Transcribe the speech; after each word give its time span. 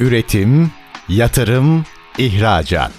Üretim, 0.00 0.70
yatırım, 1.08 1.84
ihracat. 2.18 2.92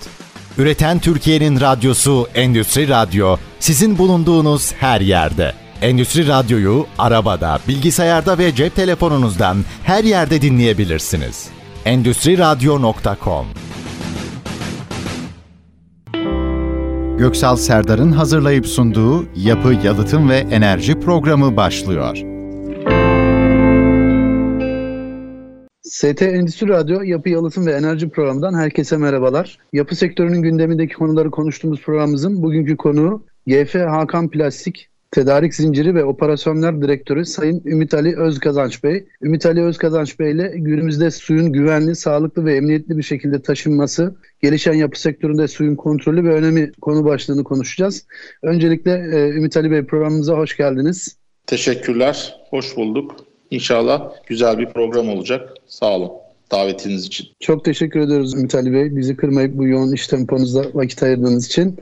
Üreten 0.58 1.00
Türkiye'nin 1.00 1.60
radyosu 1.60 2.28
Endüstri 2.36 2.90
Radyo 2.90 3.38
sizin 3.60 3.98
bulunduğunuz 3.98 4.74
her 4.74 5.02
yerde. 5.02 5.54
Endüstri 5.82 6.28
Radyo'yu 6.28 6.86
arabada, 6.98 7.60
bilgisayarda 7.68 8.38
ve 8.38 8.56
cep 8.56 8.76
telefonunuzdan 8.76 9.58
her 9.84 10.04
yerde 10.04 10.42
dinleyebilirsiniz. 10.42 11.48
Endüstri 11.86 12.38
Radyo.com 12.38 13.46
Göksal 17.18 17.56
Serdar'ın 17.56 18.12
hazırlayıp 18.12 18.68
sunduğu 18.68 19.26
Yapı, 19.36 19.74
Yalıtım 19.84 20.30
ve 20.30 20.38
Enerji 20.38 21.00
programı 21.00 21.58
başlıyor. 21.58 22.31
ST 25.92 26.22
Endüstri 26.22 26.68
Radyo 26.68 27.02
Yapı 27.02 27.30
Yalıtım 27.30 27.66
ve 27.66 27.72
Enerji 27.72 28.10
programından 28.10 28.54
herkese 28.54 28.98
merhabalar. 28.98 29.58
Yapı 29.74 29.96
sektörünün 29.96 30.42
gündemindeki 30.42 30.94
konuları 30.94 31.32
konuştuğumuz 31.32 31.82
programımızın 31.82 32.44
bugünkü 32.44 32.78
konuğu 32.78 33.26
GF 33.48 33.76
Hakan 33.76 34.30
Plastik 34.30 34.90
Tedarik 35.12 35.56
Zinciri 35.56 35.96
ve 35.96 36.04
Operasyonlar 36.04 36.82
Direktörü 36.82 37.26
Sayın 37.26 37.62
Ümit 37.66 37.94
Ali 37.94 38.20
Özkazanç 38.20 38.84
Bey. 38.84 39.06
Ümit 39.22 39.46
Ali 39.46 39.62
Özkazanç 39.62 40.20
Bey 40.20 40.32
ile 40.32 40.54
günümüzde 40.56 41.12
suyun 41.12 41.54
güvenli, 41.54 41.96
sağlıklı 41.96 42.46
ve 42.46 42.56
emniyetli 42.56 42.98
bir 42.98 43.04
şekilde 43.04 43.42
taşınması, 43.42 44.16
gelişen 44.42 44.74
yapı 44.74 45.02
sektöründe 45.02 45.48
suyun 45.48 45.76
kontrolü 45.76 46.24
ve 46.24 46.34
önemi 46.34 46.72
konu 46.82 47.06
başlığını 47.06 47.44
konuşacağız. 47.44 48.06
Öncelikle 48.44 48.92
e, 48.92 49.30
Ümit 49.30 49.58
Ali 49.58 49.72
Bey 49.72 49.86
programımıza 49.86 50.38
hoş 50.38 50.58
geldiniz. 50.58 51.18
Teşekkürler, 51.48 52.36
hoş 52.50 52.78
bulduk. 52.78 53.31
İnşallah 53.52 54.12
güzel 54.26 54.58
bir 54.58 54.70
program 54.70 55.10
olacak. 55.10 55.54
Sağ 55.68 55.96
olun 55.96 56.12
davetiniz 56.52 57.06
için. 57.06 57.28
Çok 57.40 57.66
teşekkür 57.66 58.00
ediyoruz 58.00 58.34
Ümit 58.34 58.56
Ali 58.56 58.74
Bey. 58.74 58.96
Bizi 58.96 59.16
kırmayıp 59.16 59.58
bu 59.58 59.68
yoğun 59.68 59.92
iş 59.92 60.08
temponuzda 60.08 60.66
vakit 60.74 61.04
ayırdığınız 61.04 61.46
için. 61.46 61.78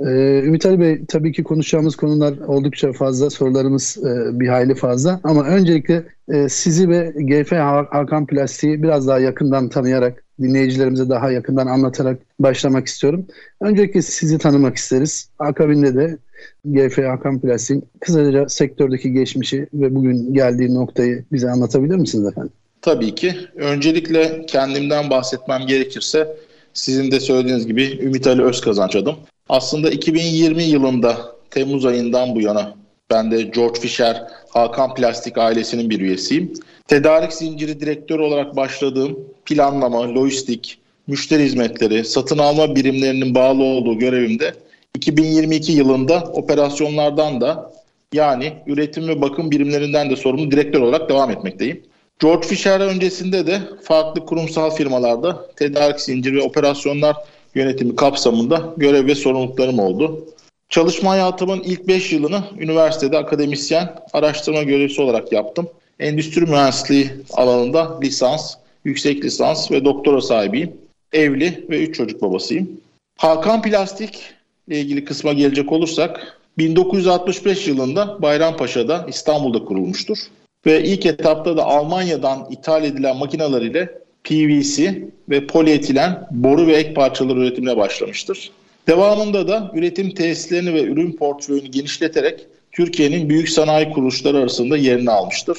Ee, 0.00 0.42
Ümit 0.44 0.66
Ali 0.66 0.80
Bey 0.80 1.04
tabii 1.08 1.32
ki 1.32 1.44
konuşacağımız 1.44 1.96
konular 1.96 2.38
oldukça 2.38 2.92
fazla. 2.92 3.30
Sorularımız 3.30 3.98
e, 3.98 4.40
bir 4.40 4.48
hayli 4.48 4.74
fazla. 4.74 5.20
Ama 5.24 5.44
öncelikle 5.44 6.04
e, 6.28 6.48
sizi 6.48 6.88
ve 6.88 7.12
GF 7.16 7.52
Hakan 7.52 8.26
Plastik'i 8.26 8.82
biraz 8.82 9.08
daha 9.08 9.18
yakından 9.18 9.68
tanıyarak 9.68 10.24
dinleyicilerimize 10.40 11.08
daha 11.08 11.30
yakından 11.30 11.66
anlatarak 11.66 12.18
başlamak 12.40 12.86
istiyorum. 12.86 13.26
Öncelikle 13.60 14.02
sizi 14.02 14.38
tanımak 14.38 14.76
isteriz. 14.76 15.30
Akabinde 15.38 15.94
de 15.94 16.18
GF 16.64 16.98
Hakan 16.98 17.40
Plastik'in 17.40 17.84
kısaca 18.00 18.48
sektördeki 18.48 19.12
geçmişi 19.12 19.68
ve 19.74 19.94
bugün 19.94 20.34
geldiği 20.34 20.74
noktayı 20.74 21.24
bize 21.32 21.50
anlatabilir 21.50 21.96
misiniz 21.96 22.26
efendim? 22.26 22.52
Tabii 22.88 23.14
ki. 23.14 23.34
Öncelikle 23.56 24.46
kendimden 24.46 25.10
bahsetmem 25.10 25.66
gerekirse 25.66 26.36
sizin 26.74 27.10
de 27.10 27.20
söylediğiniz 27.20 27.66
gibi 27.66 27.98
Ümit 28.02 28.26
Ali 28.26 28.42
Özkazanç 28.42 28.96
adım. 28.96 29.16
Aslında 29.48 29.90
2020 29.90 30.62
yılında 30.62 31.32
Temmuz 31.50 31.86
ayından 31.86 32.34
bu 32.34 32.40
yana 32.40 32.74
ben 33.10 33.30
de 33.30 33.42
George 33.42 33.80
Fisher 33.80 34.22
Hakan 34.48 34.94
Plastik 34.94 35.38
ailesinin 35.38 35.90
bir 35.90 36.00
üyesiyim. 36.00 36.52
Tedarik 36.86 37.32
zinciri 37.32 37.80
direktörü 37.80 38.22
olarak 38.22 38.56
başladığım 38.56 39.18
planlama, 39.44 40.14
lojistik, 40.14 40.78
müşteri 41.06 41.42
hizmetleri, 41.42 42.04
satın 42.04 42.38
alma 42.38 42.74
birimlerinin 42.74 43.34
bağlı 43.34 43.62
olduğu 43.62 43.98
görevimde 43.98 44.54
2022 44.94 45.72
yılında 45.72 46.20
operasyonlardan 46.20 47.40
da 47.40 47.72
yani 48.12 48.52
üretim 48.66 49.08
ve 49.08 49.20
bakım 49.20 49.50
birimlerinden 49.50 50.10
de 50.10 50.16
sorumlu 50.16 50.50
direktör 50.50 50.80
olarak 50.80 51.08
devam 51.08 51.30
etmekteyim. 51.30 51.82
George 52.18 52.48
Fisher 52.48 52.80
öncesinde 52.80 53.46
de 53.46 53.60
farklı 53.82 54.26
kurumsal 54.26 54.70
firmalarda 54.70 55.46
tedarik 55.56 56.00
zinciri 56.00 56.36
ve 56.36 56.42
operasyonlar 56.42 57.16
yönetimi 57.54 57.96
kapsamında 57.96 58.74
görev 58.76 59.06
ve 59.06 59.14
sorumluluklarım 59.14 59.78
oldu. 59.78 60.26
Çalışma 60.68 61.10
hayatımın 61.10 61.60
ilk 61.60 61.88
5 61.88 62.12
yılını 62.12 62.44
üniversitede 62.58 63.18
akademisyen, 63.18 63.94
araştırma 64.12 64.62
görevlisi 64.62 65.02
olarak 65.02 65.32
yaptım. 65.32 65.68
Endüstri 66.00 66.40
mühendisliği 66.40 67.10
alanında 67.32 68.00
lisans, 68.00 68.54
yüksek 68.84 69.24
lisans 69.24 69.70
ve 69.70 69.84
doktora 69.84 70.20
sahibiyim. 70.20 70.72
Evli 71.12 71.66
ve 71.70 71.82
3 71.82 71.96
çocuk 71.96 72.22
babasıyım. 72.22 72.80
Hakan 73.18 73.62
Plastik 73.62 74.20
ile 74.68 74.80
ilgili 74.80 75.04
kısma 75.04 75.32
gelecek 75.32 75.72
olursak 75.72 76.38
1965 76.58 77.68
yılında 77.68 78.22
Bayrampaşa'da 78.22 79.06
İstanbul'da 79.08 79.64
kurulmuştur. 79.64 80.18
Ve 80.66 80.84
ilk 80.84 81.06
etapta 81.06 81.56
da 81.56 81.64
Almanya'dan 81.64 82.46
ithal 82.50 82.84
edilen 82.84 83.16
makineler 83.16 83.62
ile 83.62 83.98
PVC 84.24 85.02
ve 85.28 85.46
polietilen 85.46 86.26
boru 86.30 86.66
ve 86.66 86.72
ek 86.72 86.94
parçalar 86.94 87.36
üretimine 87.36 87.76
başlamıştır. 87.76 88.50
Devamında 88.88 89.48
da 89.48 89.70
üretim 89.74 90.10
tesislerini 90.10 90.74
ve 90.74 90.82
ürün 90.82 91.12
portföyünü 91.12 91.66
genişleterek 91.66 92.46
Türkiye'nin 92.72 93.28
büyük 93.28 93.48
sanayi 93.48 93.90
kuruluşları 93.90 94.38
arasında 94.38 94.76
yerini 94.76 95.10
almıştır. 95.10 95.58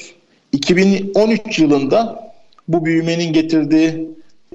2013 0.52 1.58
yılında 1.58 2.32
bu 2.68 2.84
büyümenin 2.84 3.32
getirdiği 3.32 4.08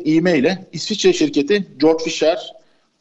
ivme 0.05 0.37
ile 0.37 0.65
İsviçre 0.73 1.13
şirketi 1.13 1.67
George 1.79 2.03
Fisher 2.03 2.53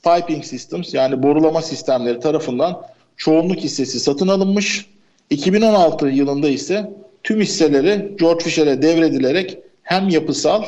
Piping 0.05 0.44
Systems 0.44 0.94
yani 0.94 1.22
borulama 1.22 1.62
sistemleri 1.62 2.21
tarafından 2.21 2.82
çoğunluk 3.16 3.59
hissesi 3.59 4.00
satın 4.00 4.28
alınmış. 4.28 4.87
2016 5.31 6.06
yılında 6.06 6.49
ise 6.49 6.91
tüm 7.24 7.40
hisseleri 7.40 8.16
George 8.18 8.44
Fisher'e 8.44 8.82
devredilerek 8.82 9.58
hem 9.82 10.08
yapısal 10.08 10.64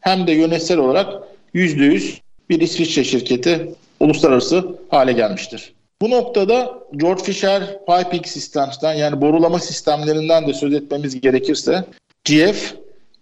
hem 0.00 0.26
de 0.26 0.32
yönetsel 0.32 0.78
olarak 0.78 1.22
%100 1.54 2.18
bir 2.50 2.60
İsviçre 2.60 3.04
şirketi 3.04 3.74
uluslararası 4.00 4.64
hale 4.88 5.12
gelmiştir. 5.12 5.74
Bu 6.02 6.10
noktada 6.10 6.78
George 6.96 7.22
Fisher 7.22 7.78
Piping 7.86 8.26
Systems'ten 8.26 8.94
yani 8.94 9.20
borulama 9.20 9.58
sistemlerinden 9.58 10.46
de 10.46 10.54
söz 10.54 10.74
etmemiz 10.74 11.20
gerekirse 11.20 11.84
GF 12.24 12.74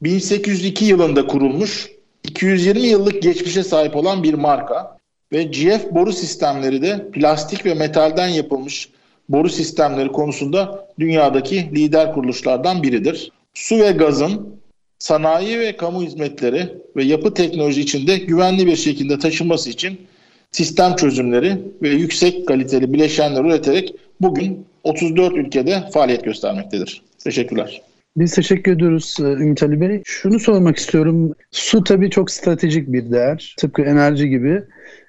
1802 0.02 0.84
yılında 0.84 1.26
kurulmuş 1.26 1.90
220 2.24 2.86
yıllık 2.86 3.22
geçmişe 3.22 3.62
sahip 3.62 3.96
olan 3.96 4.22
bir 4.22 4.34
marka 4.34 4.98
ve 5.32 5.42
GF 5.42 5.90
boru 5.90 6.12
sistemleri 6.12 6.82
de 6.82 7.10
plastik 7.12 7.66
ve 7.66 7.74
metalden 7.74 8.28
yapılmış 8.28 8.88
boru 9.28 9.48
sistemleri 9.48 10.08
konusunda 10.08 10.88
dünyadaki 10.98 11.56
lider 11.56 12.14
kuruluşlardan 12.14 12.82
biridir. 12.82 13.32
Su 13.54 13.78
ve 13.78 13.90
gazın 13.90 14.62
sanayi 14.98 15.60
ve 15.60 15.76
kamu 15.76 16.02
hizmetleri 16.02 16.68
ve 16.96 17.04
yapı 17.04 17.34
teknoloji 17.34 17.80
içinde 17.80 18.16
güvenli 18.18 18.66
bir 18.66 18.76
şekilde 18.76 19.18
taşınması 19.18 19.70
için 19.70 19.98
sistem 20.50 20.96
çözümleri 20.96 21.58
ve 21.82 21.88
yüksek 21.88 22.48
kaliteli 22.48 22.92
bileşenler 22.92 23.44
üreterek 23.44 23.94
bugün 24.20 24.66
34 24.84 25.36
ülkede 25.36 25.82
faaliyet 25.92 26.24
göstermektedir. 26.24 27.02
Teşekkürler. 27.24 27.82
Biz 28.16 28.34
teşekkür 28.34 28.72
ediyoruz 28.72 29.16
e, 29.20 29.22
Ümit 29.22 29.62
Ali 29.62 29.80
Bey. 29.80 30.02
Şunu 30.04 30.40
sormak 30.40 30.76
istiyorum. 30.76 31.34
Su 31.50 31.84
tabii 31.84 32.10
çok 32.10 32.30
stratejik 32.30 32.92
bir 32.92 33.12
değer. 33.12 33.54
Tıpkı 33.58 33.82
enerji 33.82 34.28
gibi. 34.28 34.62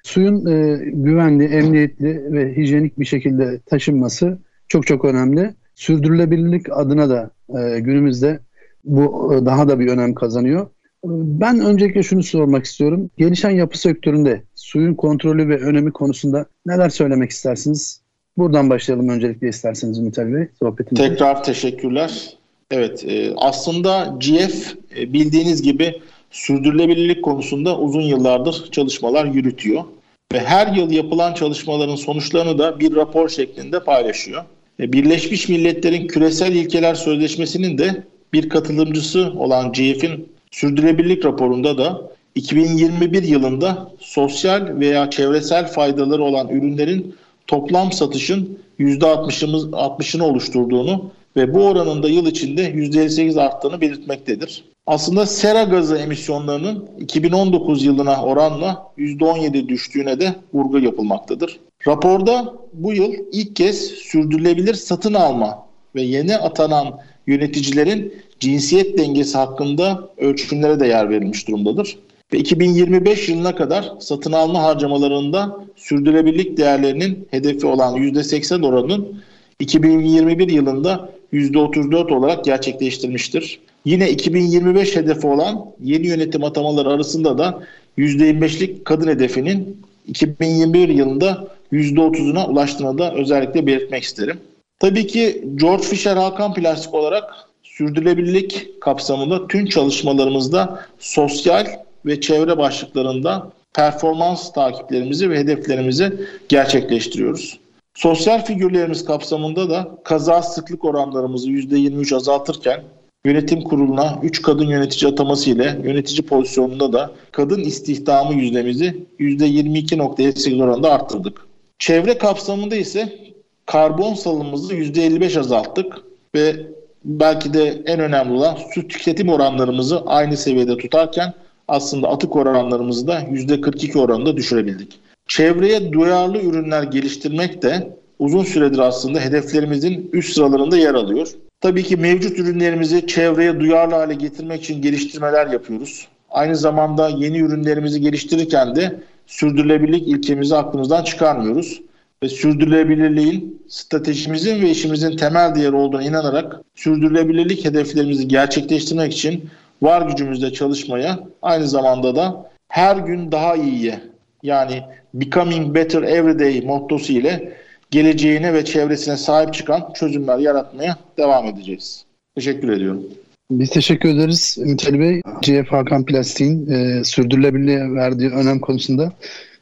Suyun 0.04 0.46
e, 0.46 0.84
güvenli, 0.84 1.44
emniyetli 1.44 2.32
ve 2.32 2.56
hijyenik 2.56 3.00
bir 3.00 3.04
şekilde 3.04 3.60
taşınması 3.66 4.38
çok 4.68 4.86
çok 4.86 5.04
önemli. 5.04 5.54
Sürdürülebilirlik 5.74 6.66
adına 6.72 7.10
da 7.10 7.30
e, 7.48 7.80
günümüzde 7.80 8.40
bu 8.84 9.34
e, 9.34 9.46
daha 9.46 9.68
da 9.68 9.80
bir 9.80 9.88
önem 9.88 10.14
kazanıyor. 10.14 10.66
Ben 11.04 11.60
öncelikle 11.60 12.02
şunu 12.02 12.22
sormak 12.22 12.64
istiyorum. 12.64 13.10
Gelişen 13.18 13.50
yapı 13.50 13.78
sektöründe 13.78 14.42
suyun 14.54 14.94
kontrolü 14.94 15.48
ve 15.48 15.56
önemi 15.56 15.92
konusunda 15.92 16.46
neler 16.66 16.88
söylemek 16.88 17.30
istersiniz? 17.30 18.00
Buradan 18.36 18.70
başlayalım 18.70 19.08
öncelikle 19.08 19.48
isterseniz 19.48 19.98
Ümit 19.98 20.18
Ali 20.18 20.34
Bey 20.34 20.48
sohbetimize. 20.58 21.08
Tekrar 21.08 21.44
teşekkürler. 21.44 22.36
Evet 22.70 23.04
e, 23.04 23.32
aslında 23.36 24.16
GF 24.20 24.74
e, 24.98 25.12
bildiğiniz 25.12 25.62
gibi 25.62 25.94
sürdürülebilirlik 26.30 27.24
konusunda 27.24 27.78
uzun 27.78 28.00
yıllardır 28.00 28.68
çalışmalar 28.70 29.24
yürütüyor. 29.24 29.84
Ve 30.32 30.40
her 30.40 30.66
yıl 30.66 30.90
yapılan 30.90 31.34
çalışmaların 31.34 31.96
sonuçlarını 31.96 32.58
da 32.58 32.80
bir 32.80 32.96
rapor 32.96 33.28
şeklinde 33.28 33.84
paylaşıyor. 33.84 34.44
E, 34.80 34.92
Birleşmiş 34.92 35.48
Milletler'in 35.48 36.06
Küresel 36.06 36.52
İlkeler 36.52 36.94
Sözleşmesi'nin 36.94 37.78
de 37.78 38.04
bir 38.32 38.48
katılımcısı 38.48 39.32
olan 39.38 39.72
GF'in 39.72 40.28
sürdürülebilirlik 40.50 41.24
raporunda 41.24 41.78
da 41.78 42.10
2021 42.34 43.22
yılında 43.22 43.92
sosyal 43.98 44.80
veya 44.80 45.10
çevresel 45.10 45.66
faydaları 45.66 46.22
olan 46.22 46.48
ürünlerin 46.48 47.16
toplam 47.46 47.92
satışın 47.92 48.58
%60'ını 48.78 50.22
oluşturduğunu 50.22 51.10
ve 51.36 51.54
bu 51.54 51.66
oranın 51.66 52.02
da 52.02 52.08
yıl 52.08 52.26
içinde 52.26 52.70
%58 52.70 53.40
arttığını 53.40 53.80
belirtmektedir. 53.80 54.64
Aslında 54.86 55.26
sera 55.26 55.62
gazı 55.62 55.96
emisyonlarının 55.96 56.88
2019 56.98 57.84
yılına 57.84 58.22
oranla 58.22 58.92
%17 58.98 59.68
düştüğüne 59.68 60.20
de 60.20 60.34
vurgu 60.54 60.78
yapılmaktadır. 60.78 61.60
Raporda 61.88 62.54
bu 62.72 62.92
yıl 62.92 63.14
ilk 63.32 63.56
kez 63.56 63.86
sürdürülebilir 63.86 64.74
satın 64.74 65.14
alma 65.14 65.66
ve 65.94 66.02
yeni 66.02 66.36
atanan 66.36 67.00
yöneticilerin 67.26 68.14
cinsiyet 68.40 68.98
dengesi 68.98 69.38
hakkında 69.38 70.08
ölçümlere 70.16 70.80
de 70.80 70.86
yer 70.86 71.10
verilmiş 71.10 71.48
durumdadır. 71.48 71.98
Ve 72.32 72.38
2025 72.38 73.28
yılına 73.28 73.54
kadar 73.54 73.92
satın 74.00 74.32
alma 74.32 74.62
harcamalarında 74.62 75.64
sürdürülebilirlik 75.76 76.56
değerlerinin 76.56 77.28
hedefi 77.30 77.66
olan 77.66 77.94
%80 77.96 78.66
oranının 78.66 79.22
2021 79.60 80.48
yılında 80.48 81.10
%34 81.32 82.14
olarak 82.14 82.44
gerçekleştirmiştir. 82.44 83.60
Yine 83.84 84.10
2025 84.10 84.96
hedefi 84.96 85.26
olan 85.26 85.66
yeni 85.80 86.06
yönetim 86.06 86.44
atamaları 86.44 86.88
arasında 86.88 87.38
da 87.38 87.62
%25'lik 87.98 88.84
kadın 88.84 89.08
hedefinin 89.08 89.82
2021 90.06 90.88
yılında 90.88 91.48
%30'una 91.72 92.48
ulaştığını 92.48 92.98
da 92.98 93.14
özellikle 93.14 93.66
belirtmek 93.66 94.02
isterim. 94.02 94.40
Tabii 94.78 95.06
ki 95.06 95.44
George 95.54 95.82
Fisher 95.82 96.16
Hakan 96.16 96.54
Plastik 96.54 96.94
olarak 96.94 97.24
sürdürülebilirlik 97.62 98.80
kapsamında 98.80 99.48
tüm 99.48 99.66
çalışmalarımızda 99.66 100.80
sosyal 100.98 101.66
ve 102.06 102.20
çevre 102.20 102.58
başlıklarında 102.58 103.50
performans 103.74 104.52
takiplerimizi 104.52 105.30
ve 105.30 105.38
hedeflerimizi 105.38 106.12
gerçekleştiriyoruz. 106.48 107.58
Sosyal 107.94 108.44
figürlerimiz 108.44 109.04
kapsamında 109.04 109.70
da 109.70 109.88
kaza 110.04 110.42
sıklık 110.42 110.84
oranlarımızı 110.84 111.50
%23 111.50 112.16
azaltırken 112.16 112.82
yönetim 113.26 113.62
kuruluna 113.62 114.18
3 114.22 114.42
kadın 114.42 114.66
yönetici 114.66 115.12
ataması 115.12 115.50
ile 115.50 115.80
yönetici 115.84 116.22
pozisyonunda 116.22 116.92
da 116.92 117.10
kadın 117.32 117.60
istihdamı 117.60 118.34
yüzdemizi 118.34 119.06
%22.8 119.20 120.62
oranında 120.62 120.92
arttırdık. 120.92 121.46
Çevre 121.78 122.18
kapsamında 122.18 122.76
ise 122.76 123.18
karbon 123.66 124.14
salımımızı 124.14 124.74
%55 124.74 125.40
azalttık 125.40 125.96
ve 126.34 126.66
belki 127.04 127.54
de 127.54 127.82
en 127.86 128.00
önemli 128.00 128.32
olan 128.32 128.58
su 128.74 128.88
tüketim 128.88 129.28
oranlarımızı 129.28 130.02
aynı 130.06 130.36
seviyede 130.36 130.76
tutarken 130.76 131.32
aslında 131.68 132.08
atık 132.08 132.36
oranlarımızı 132.36 133.06
da 133.06 133.20
%42 133.20 133.98
oranında 133.98 134.36
düşürebildik. 134.36 135.00
Çevreye 135.28 135.92
duyarlı 135.92 136.38
ürünler 136.38 136.82
geliştirmek 136.82 137.62
de 137.62 137.96
uzun 138.18 138.44
süredir 138.44 138.78
aslında 138.78 139.20
hedeflerimizin 139.20 140.10
üst 140.12 140.34
sıralarında 140.34 140.76
yer 140.76 140.94
alıyor. 140.94 141.28
Tabii 141.64 141.82
ki 141.82 141.96
mevcut 141.96 142.38
ürünlerimizi 142.38 143.06
çevreye 143.06 143.60
duyarlı 143.60 143.94
hale 143.94 144.14
getirmek 144.14 144.62
için 144.62 144.82
geliştirmeler 144.82 145.46
yapıyoruz. 145.46 146.08
Aynı 146.30 146.56
zamanda 146.56 147.08
yeni 147.08 147.38
ürünlerimizi 147.38 148.00
geliştirirken 148.00 148.76
de 148.76 149.00
sürdürülebilirlik 149.26 150.08
ilkemizi 150.08 150.56
aklımızdan 150.56 151.04
çıkarmıyoruz. 151.04 151.82
Ve 152.22 152.28
sürdürülebilirliğin 152.28 153.62
stratejimizin 153.68 154.62
ve 154.62 154.70
işimizin 154.70 155.16
temel 155.16 155.54
değeri 155.54 155.76
olduğuna 155.76 156.02
inanarak 156.02 156.60
sürdürülebilirlik 156.74 157.64
hedeflerimizi 157.64 158.28
gerçekleştirmek 158.28 159.12
için 159.12 159.50
var 159.82 160.10
gücümüzle 160.10 160.52
çalışmaya 160.52 161.18
aynı 161.42 161.68
zamanda 161.68 162.16
da 162.16 162.50
her 162.68 162.96
gün 162.96 163.32
daha 163.32 163.56
iyiye 163.56 164.00
yani 164.42 164.82
Becoming 165.14 165.74
Better 165.74 166.02
Every 166.02 166.38
Day 166.38 166.60
mottosu 166.60 167.12
ile 167.12 167.63
geleceğine 167.94 168.54
ve 168.54 168.64
çevresine 168.64 169.16
sahip 169.16 169.54
çıkan 169.54 169.92
çözümler 169.94 170.38
yaratmaya 170.38 170.96
devam 171.18 171.46
edeceğiz. 171.46 172.04
Teşekkür 172.34 172.68
ediyorum. 172.68 173.02
Biz 173.50 173.70
teşekkür 173.70 174.08
ederiz 174.08 174.58
Ümit 174.60 174.88
Ali 174.88 175.00
Bey. 175.00 175.20
CF 175.42 175.68
Hakan 175.68 176.04
Plastik'in 176.04 176.70
e, 176.70 177.04
sürdürülebilirliğe 177.04 177.94
verdiği 177.94 178.30
önem 178.30 178.58
konusunda 178.60 179.12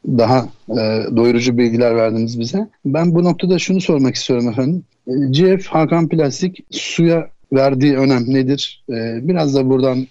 daha 0.06 0.49
e, 0.70 0.76
doyurucu 1.17 1.58
bilgiler 1.58 1.96
verdiniz 1.96 2.40
bize. 2.40 2.69
Ben 2.84 3.14
bu 3.14 3.25
noktada 3.25 3.58
şunu 3.58 3.81
sormak 3.81 4.14
istiyorum 4.14 4.49
efendim. 4.49 4.85
E, 5.06 5.32
CF 5.32 5.67
Hakan 5.67 6.08
Plastik 6.08 6.64
suya 6.70 7.28
verdiği 7.52 7.96
önem 7.96 8.25
nedir? 8.26 8.85
E, 8.90 9.28
biraz 9.28 9.55
da 9.55 9.70
buradan 9.70 10.06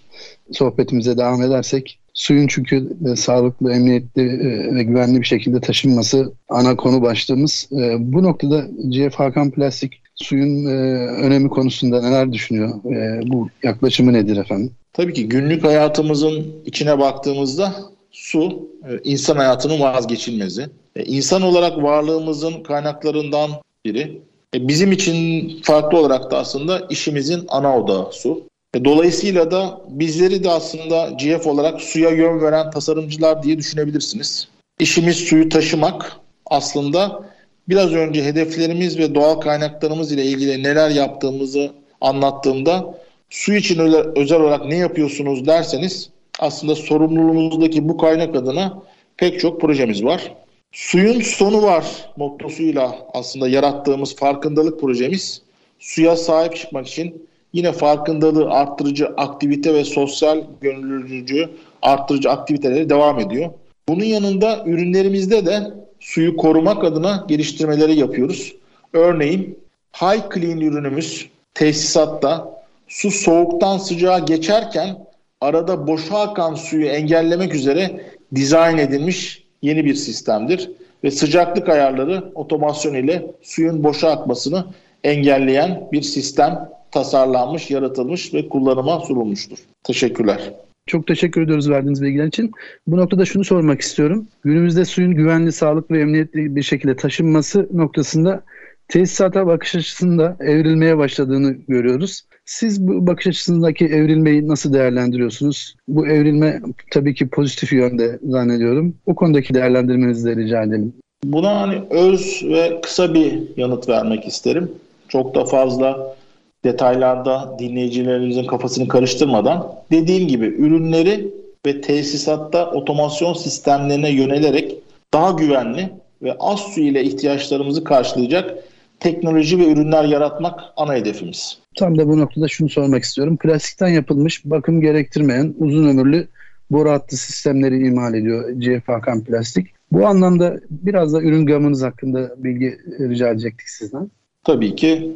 sohbetimize 0.52 1.18
devam 1.18 1.42
edersek 1.42 1.98
Suyun 2.14 2.46
çünkü 2.46 2.88
e, 3.12 3.16
sağlıklı, 3.16 3.72
emniyetli 3.72 4.22
e, 4.22 4.74
ve 4.74 4.82
güvenli 4.82 5.20
bir 5.20 5.26
şekilde 5.26 5.60
taşınması 5.60 6.32
ana 6.48 6.76
konu 6.76 7.02
başlığımız. 7.02 7.68
E, 7.72 7.96
bu 7.98 8.22
noktada 8.22 8.66
CF 8.90 9.14
Hakan 9.14 9.50
Plastik 9.50 10.02
suyun 10.14 10.66
e, 10.66 10.70
önemi 11.06 11.48
konusunda 11.48 12.02
neler 12.02 12.32
düşünüyor? 12.32 12.84
E, 12.84 13.20
bu 13.32 13.48
yaklaşımı 13.62 14.12
nedir 14.12 14.36
efendim? 14.36 14.72
Tabii 14.92 15.12
ki 15.12 15.28
günlük 15.28 15.64
hayatımızın 15.64 16.46
içine 16.66 16.98
baktığımızda 16.98 17.74
su 18.10 18.68
e, 18.88 19.00
insan 19.04 19.36
hayatının 19.36 19.80
vazgeçilmezi. 19.80 20.66
E, 20.96 21.04
insan 21.04 21.42
olarak 21.42 21.82
varlığımızın 21.82 22.62
kaynaklarından 22.62 23.50
biri. 23.84 24.20
E, 24.54 24.68
bizim 24.68 24.92
için 24.92 25.50
farklı 25.62 25.98
olarak 25.98 26.30
da 26.30 26.38
aslında 26.38 26.86
işimizin 26.90 27.44
ana 27.48 27.78
odağı 27.78 28.12
su. 28.12 28.44
E, 28.74 28.84
dolayısıyla 28.84 29.50
da 29.50 29.80
bizleri 29.88 30.44
de 30.44 30.50
aslında 30.50 31.10
GF 31.10 31.46
olarak 31.46 31.80
suya 31.80 32.10
yön 32.10 32.40
veren 32.40 32.70
tasarımcılar 32.70 33.42
diye 33.42 33.58
düşünebilirsiniz. 33.58 34.48
İşimiz 34.80 35.16
suyu 35.16 35.48
taşımak 35.48 36.16
aslında 36.46 37.24
biraz 37.68 37.92
önce 37.92 38.24
hedeflerimiz 38.24 38.98
ve 38.98 39.14
doğal 39.14 39.34
kaynaklarımız 39.34 40.12
ile 40.12 40.24
ilgili 40.24 40.62
neler 40.62 40.90
yaptığımızı 40.90 41.70
anlattığımda 42.00 42.98
su 43.30 43.54
için 43.54 43.78
özel 44.16 44.40
olarak 44.40 44.64
ne 44.64 44.76
yapıyorsunuz 44.76 45.46
derseniz 45.46 46.10
aslında 46.38 46.74
sorumluluğumuzdaki 46.74 47.88
bu 47.88 47.96
kaynak 47.96 48.36
adına 48.36 48.82
pek 49.16 49.40
çok 49.40 49.60
projemiz 49.60 50.04
var. 50.04 50.34
Suyun 50.72 51.20
sonu 51.20 51.62
var 51.62 52.10
mottosuyla 52.16 52.98
aslında 53.14 53.48
yarattığımız 53.48 54.16
farkındalık 54.16 54.80
projemiz 54.80 55.42
suya 55.78 56.16
sahip 56.16 56.56
çıkmak 56.56 56.86
için 56.86 57.28
yine 57.52 57.72
farkındalığı 57.72 58.50
arttırıcı 58.50 59.06
aktivite 59.06 59.74
ve 59.74 59.84
sosyal 59.84 60.42
gönüllülücü 60.60 61.50
arttırıcı 61.82 62.30
aktiviteleri 62.30 62.90
devam 62.90 63.20
ediyor. 63.20 63.50
Bunun 63.88 64.04
yanında 64.04 64.64
ürünlerimizde 64.66 65.46
de 65.46 65.70
suyu 66.00 66.36
korumak 66.36 66.84
adına 66.84 67.24
geliştirmeleri 67.28 67.98
yapıyoruz. 67.98 68.54
Örneğin 68.92 69.58
High 69.92 70.34
Clean 70.34 70.60
ürünümüz 70.60 71.28
tesisatta 71.54 72.62
su 72.88 73.10
soğuktan 73.10 73.78
sıcağa 73.78 74.18
geçerken 74.18 75.06
arada 75.40 75.86
boşa 75.86 76.20
akan 76.20 76.54
suyu 76.54 76.86
engellemek 76.86 77.54
üzere 77.54 78.00
dizayn 78.34 78.78
edilmiş 78.78 79.44
yeni 79.62 79.84
bir 79.84 79.94
sistemdir 79.94 80.70
ve 81.04 81.10
sıcaklık 81.10 81.68
ayarları 81.68 82.32
otomasyon 82.34 82.94
ile 82.94 83.26
suyun 83.42 83.84
boşa 83.84 84.10
akmasını 84.10 84.64
engelleyen 85.04 85.88
bir 85.92 86.02
sistem 86.02 86.68
tasarlanmış, 86.90 87.70
yaratılmış 87.70 88.34
ve 88.34 88.48
kullanıma 88.48 89.00
sunulmuştur. 89.00 89.58
Teşekkürler. 89.84 90.52
Çok 90.86 91.06
teşekkür 91.06 91.42
ediyoruz 91.42 91.70
verdiğiniz 91.70 92.02
bilgiler 92.02 92.26
için. 92.26 92.52
Bu 92.86 92.96
noktada 92.96 93.24
şunu 93.24 93.44
sormak 93.44 93.80
istiyorum. 93.80 94.28
Günümüzde 94.44 94.84
suyun 94.84 95.14
güvenli, 95.14 95.52
sağlıklı 95.52 95.94
ve 95.94 96.00
emniyetli 96.00 96.56
bir 96.56 96.62
şekilde 96.62 96.96
taşınması 96.96 97.68
noktasında 97.72 98.42
tesisata 98.88 99.46
bakış 99.46 99.74
açısında 99.74 100.36
evrilmeye 100.40 100.98
başladığını 100.98 101.56
görüyoruz. 101.68 102.22
Siz 102.44 102.88
bu 102.88 103.06
bakış 103.06 103.26
açısındaki 103.26 103.84
evrilmeyi 103.84 104.48
nasıl 104.48 104.72
değerlendiriyorsunuz? 104.72 105.74
Bu 105.88 106.06
evrilme 106.06 106.60
tabii 106.90 107.14
ki 107.14 107.28
pozitif 107.28 107.72
yönde 107.72 108.18
zannediyorum. 108.22 108.94
O 109.06 109.14
konudaki 109.14 109.54
değerlendirmenizi 109.54 110.26
de 110.26 110.36
rica 110.36 110.62
edelim. 110.62 110.92
Buna 111.24 111.60
hani 111.60 111.82
öz 111.90 112.42
ve 112.44 112.80
kısa 112.82 113.14
bir 113.14 113.38
yanıt 113.56 113.88
vermek 113.88 114.26
isterim. 114.26 114.72
Çok 115.12 115.34
da 115.34 115.44
fazla 115.44 116.16
detaylarda 116.64 117.56
dinleyicilerimizin 117.58 118.46
kafasını 118.46 118.88
karıştırmadan 118.88 119.74
dediğim 119.90 120.28
gibi 120.28 120.46
ürünleri 120.46 121.34
ve 121.66 121.80
tesisatta 121.80 122.70
otomasyon 122.70 123.32
sistemlerine 123.32 124.10
yönelerek 124.10 124.76
daha 125.14 125.30
güvenli 125.30 125.90
ve 126.22 126.36
az 126.38 126.60
su 126.60 126.80
ile 126.80 127.02
ihtiyaçlarımızı 127.04 127.84
karşılayacak 127.84 128.54
teknoloji 129.00 129.58
ve 129.58 129.72
ürünler 129.72 130.04
yaratmak 130.04 130.60
ana 130.76 130.94
hedefimiz. 130.94 131.58
Tam 131.76 131.98
da 131.98 132.08
bu 132.08 132.18
noktada 132.18 132.48
şunu 132.48 132.68
sormak 132.68 133.02
istiyorum. 133.02 133.36
Plastikten 133.36 133.88
yapılmış, 133.88 134.44
bakım 134.44 134.80
gerektirmeyen 134.80 135.54
uzun 135.58 135.88
ömürlü 135.88 136.28
boru 136.70 136.90
hattı 136.90 137.16
sistemleri 137.16 137.86
imal 137.86 138.14
ediyor 138.14 138.60
CF 138.60 138.88
Hakan 138.88 139.24
Plastik. 139.24 139.68
Bu 139.92 140.06
anlamda 140.06 140.60
biraz 140.70 141.12
da 141.12 141.22
ürün 141.22 141.46
gamınız 141.46 141.82
hakkında 141.82 142.34
bilgi 142.36 142.78
rica 143.00 143.28
edecektik 143.28 143.68
sizden. 143.68 144.10
Tabii 144.44 144.76
ki 144.76 145.12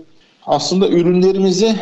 aslında 0.47 0.88
ürünlerimizi 0.88 1.76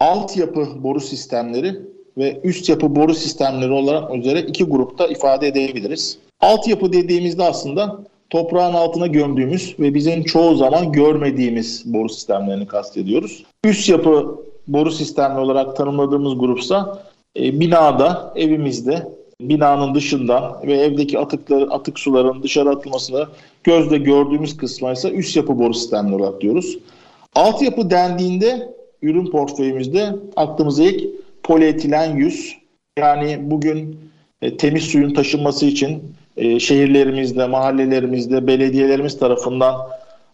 altyapı 0.00 0.82
boru 0.82 1.00
sistemleri 1.00 1.80
ve 2.18 2.40
üst 2.44 2.68
yapı 2.68 2.96
boru 2.96 3.14
sistemleri 3.14 3.72
olarak 3.72 4.14
üzere 4.14 4.40
iki 4.40 4.64
grupta 4.64 5.06
ifade 5.06 5.48
edebiliriz. 5.48 6.18
Altyapı 6.40 6.92
dediğimizde 6.92 7.42
aslında 7.42 8.00
toprağın 8.30 8.74
altına 8.74 9.06
gömdüğümüz 9.06 9.76
ve 9.78 9.94
bizim 9.94 10.24
çoğu 10.24 10.56
zaman 10.56 10.92
görmediğimiz 10.92 11.94
boru 11.94 12.08
sistemlerini 12.08 12.66
kastediyoruz. 12.66 13.44
Üst 13.64 13.88
yapı 13.88 14.40
boru 14.68 14.90
sistemli 14.90 15.38
olarak 15.38 15.76
tanımladığımız 15.76 16.38
grupsa 16.38 17.02
e, 17.36 17.60
binada, 17.60 18.32
evimizde, 18.36 19.08
binanın 19.40 19.94
dışında 19.94 20.62
ve 20.66 20.74
evdeki 20.74 21.18
atıkları, 21.18 21.70
atık 21.70 21.98
suların 21.98 22.42
dışarı 22.42 22.70
atılmasını 22.70 23.26
gözle 23.64 23.98
gördüğümüz 23.98 24.56
kısma 24.56 24.92
ise 24.92 25.10
üst 25.10 25.36
yapı 25.36 25.58
boru 25.58 25.74
sistemli 25.74 26.14
olarak 26.14 26.40
diyoruz. 26.40 26.78
Altyapı 27.34 27.90
dendiğinde 27.90 28.74
ürün 29.02 29.26
portföyümüzde 29.26 30.16
aklımıza 30.36 30.84
ilk 30.84 31.04
polietilen 31.42 32.16
yüz 32.16 32.56
yani 32.98 33.38
bugün 33.42 34.00
e, 34.42 34.56
temiz 34.56 34.84
suyun 34.84 35.14
taşınması 35.14 35.66
için 35.66 36.14
e, 36.36 36.60
şehirlerimizde, 36.60 37.46
mahallelerimizde, 37.46 38.46
belediyelerimiz 38.46 39.18
tarafından 39.18 39.76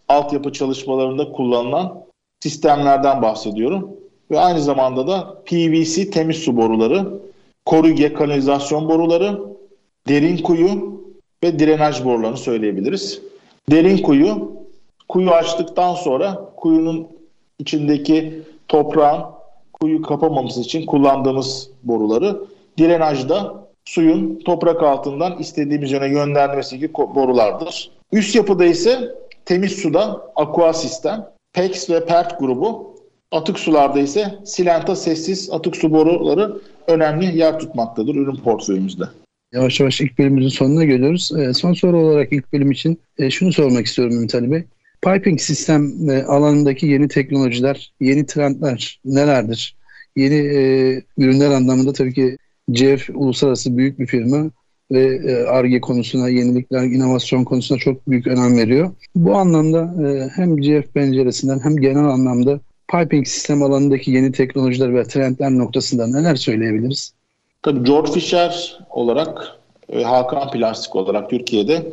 altyapı 0.09 0.53
çalışmalarında 0.53 1.31
kullanılan 1.31 1.93
sistemlerden 2.39 3.21
bahsediyorum. 3.21 3.89
Ve 4.31 4.39
aynı 4.39 4.61
zamanda 4.61 5.07
da 5.07 5.41
PVC 5.45 6.09
temiz 6.09 6.37
su 6.37 6.57
boruları, 6.57 7.07
korüge 7.65 8.13
kanalizasyon 8.13 8.89
boruları, 8.89 9.39
derin 10.07 10.37
kuyu 10.37 11.01
ve 11.43 11.59
drenaj 11.59 12.05
borularını 12.05 12.37
söyleyebiliriz. 12.37 13.21
Derin 13.71 13.97
kuyu, 13.97 14.51
kuyu 15.09 15.31
açtıktan 15.31 15.93
sonra 15.95 16.53
kuyunun 16.55 17.07
içindeki 17.59 18.41
toprağın 18.67 19.23
kuyu 19.73 20.01
kapamaması 20.01 20.61
için 20.61 20.85
kullandığımız 20.85 21.69
boruları. 21.83 22.41
Drenajda 22.79 23.67
suyun 23.85 24.41
toprak 24.45 24.83
altından 24.83 25.39
istediğimiz 25.39 25.91
yöne 25.91 26.09
göndermesi 26.09 26.79
gibi 26.79 26.93
borulardır. 26.93 27.91
Üst 28.11 28.35
yapıda 28.35 28.65
ise 28.65 29.15
temiz 29.45 29.71
suda 29.71 30.21
aqua 30.35 30.73
sistem, 30.73 31.29
PEX 31.53 31.89
ve 31.89 32.05
PERT 32.05 32.39
grubu, 32.39 32.90
atık 33.31 33.59
sularda 33.59 33.99
ise 33.99 34.39
silenta 34.45 34.95
sessiz 34.95 35.49
atık 35.51 35.75
su 35.75 35.91
boruları 35.91 36.57
önemli 36.87 37.37
yer 37.37 37.59
tutmaktadır 37.59 38.15
ürün 38.15 38.35
portföyümüzde. 38.35 39.03
Yavaş 39.53 39.79
yavaş 39.79 40.01
ilk 40.01 40.19
bölümümüzün 40.19 40.49
sonuna 40.49 40.85
geliyoruz. 40.85 41.31
E, 41.39 41.53
son 41.53 41.73
soru 41.73 41.99
olarak 41.99 42.33
ilk 42.33 42.53
bölüm 42.53 42.71
için 42.71 42.99
e, 43.17 43.29
şunu 43.29 43.53
sormak 43.53 43.85
istiyorum 43.85 44.15
Ümit 44.15 44.35
Ali 44.35 44.51
Bey. 44.51 44.63
Piping 45.03 45.39
sistem 45.39 46.09
e, 46.09 46.23
alanındaki 46.23 46.87
yeni 46.87 47.07
teknolojiler, 47.07 47.91
yeni 47.99 48.25
trendler 48.25 48.99
nelerdir? 49.05 49.75
Yeni 50.15 50.35
e, 50.35 50.59
ürünler 51.17 51.51
anlamında 51.51 51.93
tabii 51.93 52.13
ki 52.13 52.37
CF 52.71 53.09
uluslararası 53.13 53.77
büyük 53.77 53.99
bir 53.99 54.07
firma 54.07 54.51
ve 54.91 55.19
ARGE 55.49 55.81
konusuna, 55.81 56.29
yenilikler, 56.29 56.83
inovasyon 56.83 57.43
konusuna 57.43 57.77
çok 57.77 58.09
büyük 58.09 58.27
önem 58.27 58.57
veriyor. 58.57 58.91
Bu 59.15 59.35
anlamda 59.35 60.07
e, 60.07 60.29
hem 60.35 60.61
CF 60.61 60.93
penceresinden 60.93 61.59
hem 61.59 61.77
genel 61.77 62.05
anlamda 62.05 62.59
piping 62.91 63.27
sistem 63.27 63.63
alanındaki 63.63 64.11
yeni 64.11 64.31
teknolojiler 64.31 64.95
ve 64.95 65.03
trendler 65.03 65.51
noktasında 65.51 66.07
neler 66.07 66.35
söyleyebiliriz? 66.35 67.13
Tabii 67.61 67.83
George 67.83 68.11
Fisher 68.11 68.79
olarak 68.89 69.57
ve 69.89 70.03
Hakan 70.03 70.51
Plastik 70.51 70.95
olarak 70.95 71.29
Türkiye'de 71.29 71.91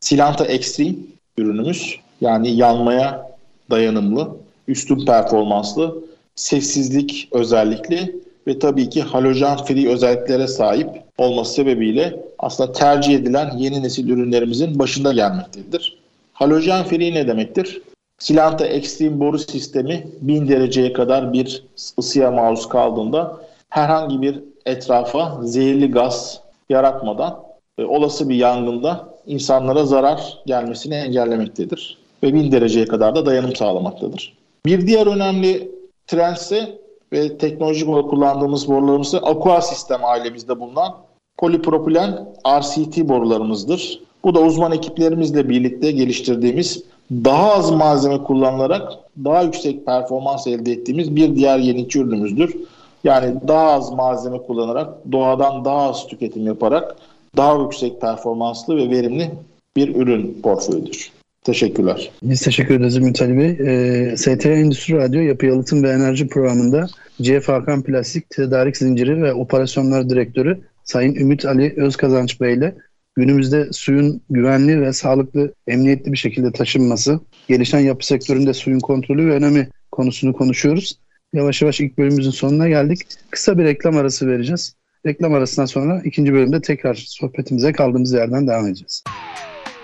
Silanta 0.00 0.44
Extreme 0.44 0.94
ürünümüz 1.38 1.96
yani 2.20 2.56
yanmaya 2.56 3.30
dayanımlı, 3.70 4.36
üstün 4.68 5.06
performanslı, 5.06 5.98
sessizlik 6.34 7.28
özellikli 7.32 8.16
ve 8.46 8.58
tabii 8.58 8.88
ki 8.88 9.02
halojen 9.02 9.56
free 9.56 9.88
özelliklere 9.88 10.46
sahip 10.46 10.88
olması 11.18 11.54
sebebiyle 11.54 12.20
aslında 12.38 12.72
tercih 12.72 13.14
edilen 13.14 13.58
yeni 13.58 13.82
nesil 13.82 14.08
ürünlerimizin 14.08 14.78
başında 14.78 15.12
gelmektedir. 15.12 15.98
Halojen 16.32 16.84
free 16.84 17.14
ne 17.14 17.28
demektir? 17.28 17.82
Silanta 18.20 18.66
Extreme 18.66 19.20
boru 19.20 19.38
sistemi 19.38 20.06
1000 20.20 20.48
dereceye 20.48 20.92
kadar 20.92 21.32
bir 21.32 21.64
ısıya 21.98 22.30
maruz 22.30 22.68
kaldığında 22.68 23.40
herhangi 23.68 24.22
bir 24.22 24.40
etrafa 24.66 25.38
zehirli 25.42 25.90
gaz 25.90 26.40
yaratmadan 26.70 27.42
e, 27.78 27.84
olası 27.84 28.28
bir 28.28 28.34
yangında 28.34 29.08
insanlara 29.26 29.84
zarar 29.84 30.38
gelmesini 30.46 30.94
engellemektedir 30.94 31.98
ve 32.22 32.34
1000 32.34 32.52
dereceye 32.52 32.86
kadar 32.86 33.14
da 33.14 33.26
dayanım 33.26 33.56
sağlamaktadır. 33.56 34.36
Bir 34.66 34.86
diğer 34.86 35.06
önemli 35.06 35.70
trend 36.06 36.36
ise 36.36 36.78
ve 37.12 37.38
teknolojik 37.38 37.88
olarak 37.88 38.10
kullandığımız 38.10 38.68
borularımız 38.68 39.14
Aqua 39.14 39.60
sistem 39.60 40.04
ailemizde 40.04 40.60
bulunan 40.60 40.94
polipropilen 41.38 42.28
RCT 42.60 43.08
borularımızdır. 43.08 44.00
Bu 44.24 44.34
da 44.34 44.40
uzman 44.40 44.72
ekiplerimizle 44.72 45.48
birlikte 45.48 45.90
geliştirdiğimiz 45.90 46.84
daha 47.10 47.52
az 47.52 47.70
malzeme 47.70 48.18
kullanılarak 48.18 48.92
daha 49.24 49.42
yüksek 49.42 49.86
performans 49.86 50.46
elde 50.46 50.72
ettiğimiz 50.72 51.16
bir 51.16 51.36
diğer 51.36 51.58
yenilikçi 51.58 52.00
ürünümüzdür. 52.00 52.56
Yani 53.04 53.34
daha 53.48 53.72
az 53.72 53.92
malzeme 53.92 54.38
kullanarak 54.38 55.12
doğadan 55.12 55.64
daha 55.64 55.88
az 55.88 56.06
tüketim 56.06 56.46
yaparak 56.46 56.96
daha 57.36 57.62
yüksek 57.62 58.00
performanslı 58.00 58.76
ve 58.76 58.90
verimli 58.90 59.30
bir 59.76 59.96
ürün 59.96 60.38
portföyüdür. 60.42 61.10
Teşekkürler. 61.44 62.10
Biz 62.22 62.42
teşekkür 62.42 62.74
ederiz 62.74 62.96
Ümit 62.96 63.22
Ali 63.22 63.38
Bey. 63.38 63.50
Ee, 63.50 64.16
ST 64.16 64.46
Endüstri 64.46 64.96
Radyo 64.96 65.20
Yapı 65.20 65.46
Yalıtım 65.46 65.82
ve 65.82 65.90
Enerji 65.90 66.28
Programı'nda 66.28 66.86
CF 67.22 67.48
Hakan 67.48 67.82
Plastik 67.82 68.30
Tedarik 68.30 68.76
Zinciri 68.76 69.22
ve 69.22 69.34
Operasyonlar 69.34 70.10
Direktörü 70.10 70.60
Sayın 70.84 71.14
Ümit 71.14 71.44
Ali 71.44 71.74
Özkazanç 71.76 72.40
Bey 72.40 72.54
ile 72.54 72.74
günümüzde 73.16 73.72
suyun 73.72 74.22
güvenli 74.30 74.80
ve 74.80 74.92
sağlıklı, 74.92 75.54
emniyetli 75.66 76.12
bir 76.12 76.16
şekilde 76.16 76.52
taşınması, 76.52 77.20
gelişen 77.48 77.80
yapı 77.80 78.06
sektöründe 78.06 78.54
suyun 78.54 78.80
kontrolü 78.80 79.26
ve 79.26 79.34
önemi 79.34 79.68
konusunu 79.92 80.32
konuşuyoruz. 80.32 80.98
Yavaş 81.32 81.62
yavaş 81.62 81.80
ilk 81.80 81.98
bölümümüzün 81.98 82.30
sonuna 82.30 82.68
geldik. 82.68 83.00
Kısa 83.30 83.58
bir 83.58 83.64
reklam 83.64 83.96
arası 83.96 84.26
vereceğiz. 84.26 84.74
Reklam 85.06 85.34
arasından 85.34 85.66
sonra 85.66 86.02
ikinci 86.04 86.32
bölümde 86.32 86.60
tekrar 86.60 86.94
sohbetimize 86.94 87.72
kaldığımız 87.72 88.12
yerden 88.12 88.46
devam 88.46 88.66
edeceğiz. 88.66 89.04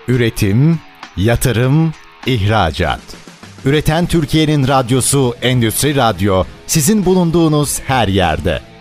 Üretim, 0.07 0.79
yatırım, 1.17 1.93
ihracat. 2.25 2.99
Üreten 3.65 4.05
Türkiye'nin 4.05 4.67
radyosu 4.67 5.33
Endüstri 5.41 5.95
Radyo 5.95 6.43
sizin 6.67 7.05
bulunduğunuz 7.05 7.79
her 7.79 8.07
yerde. 8.07 8.66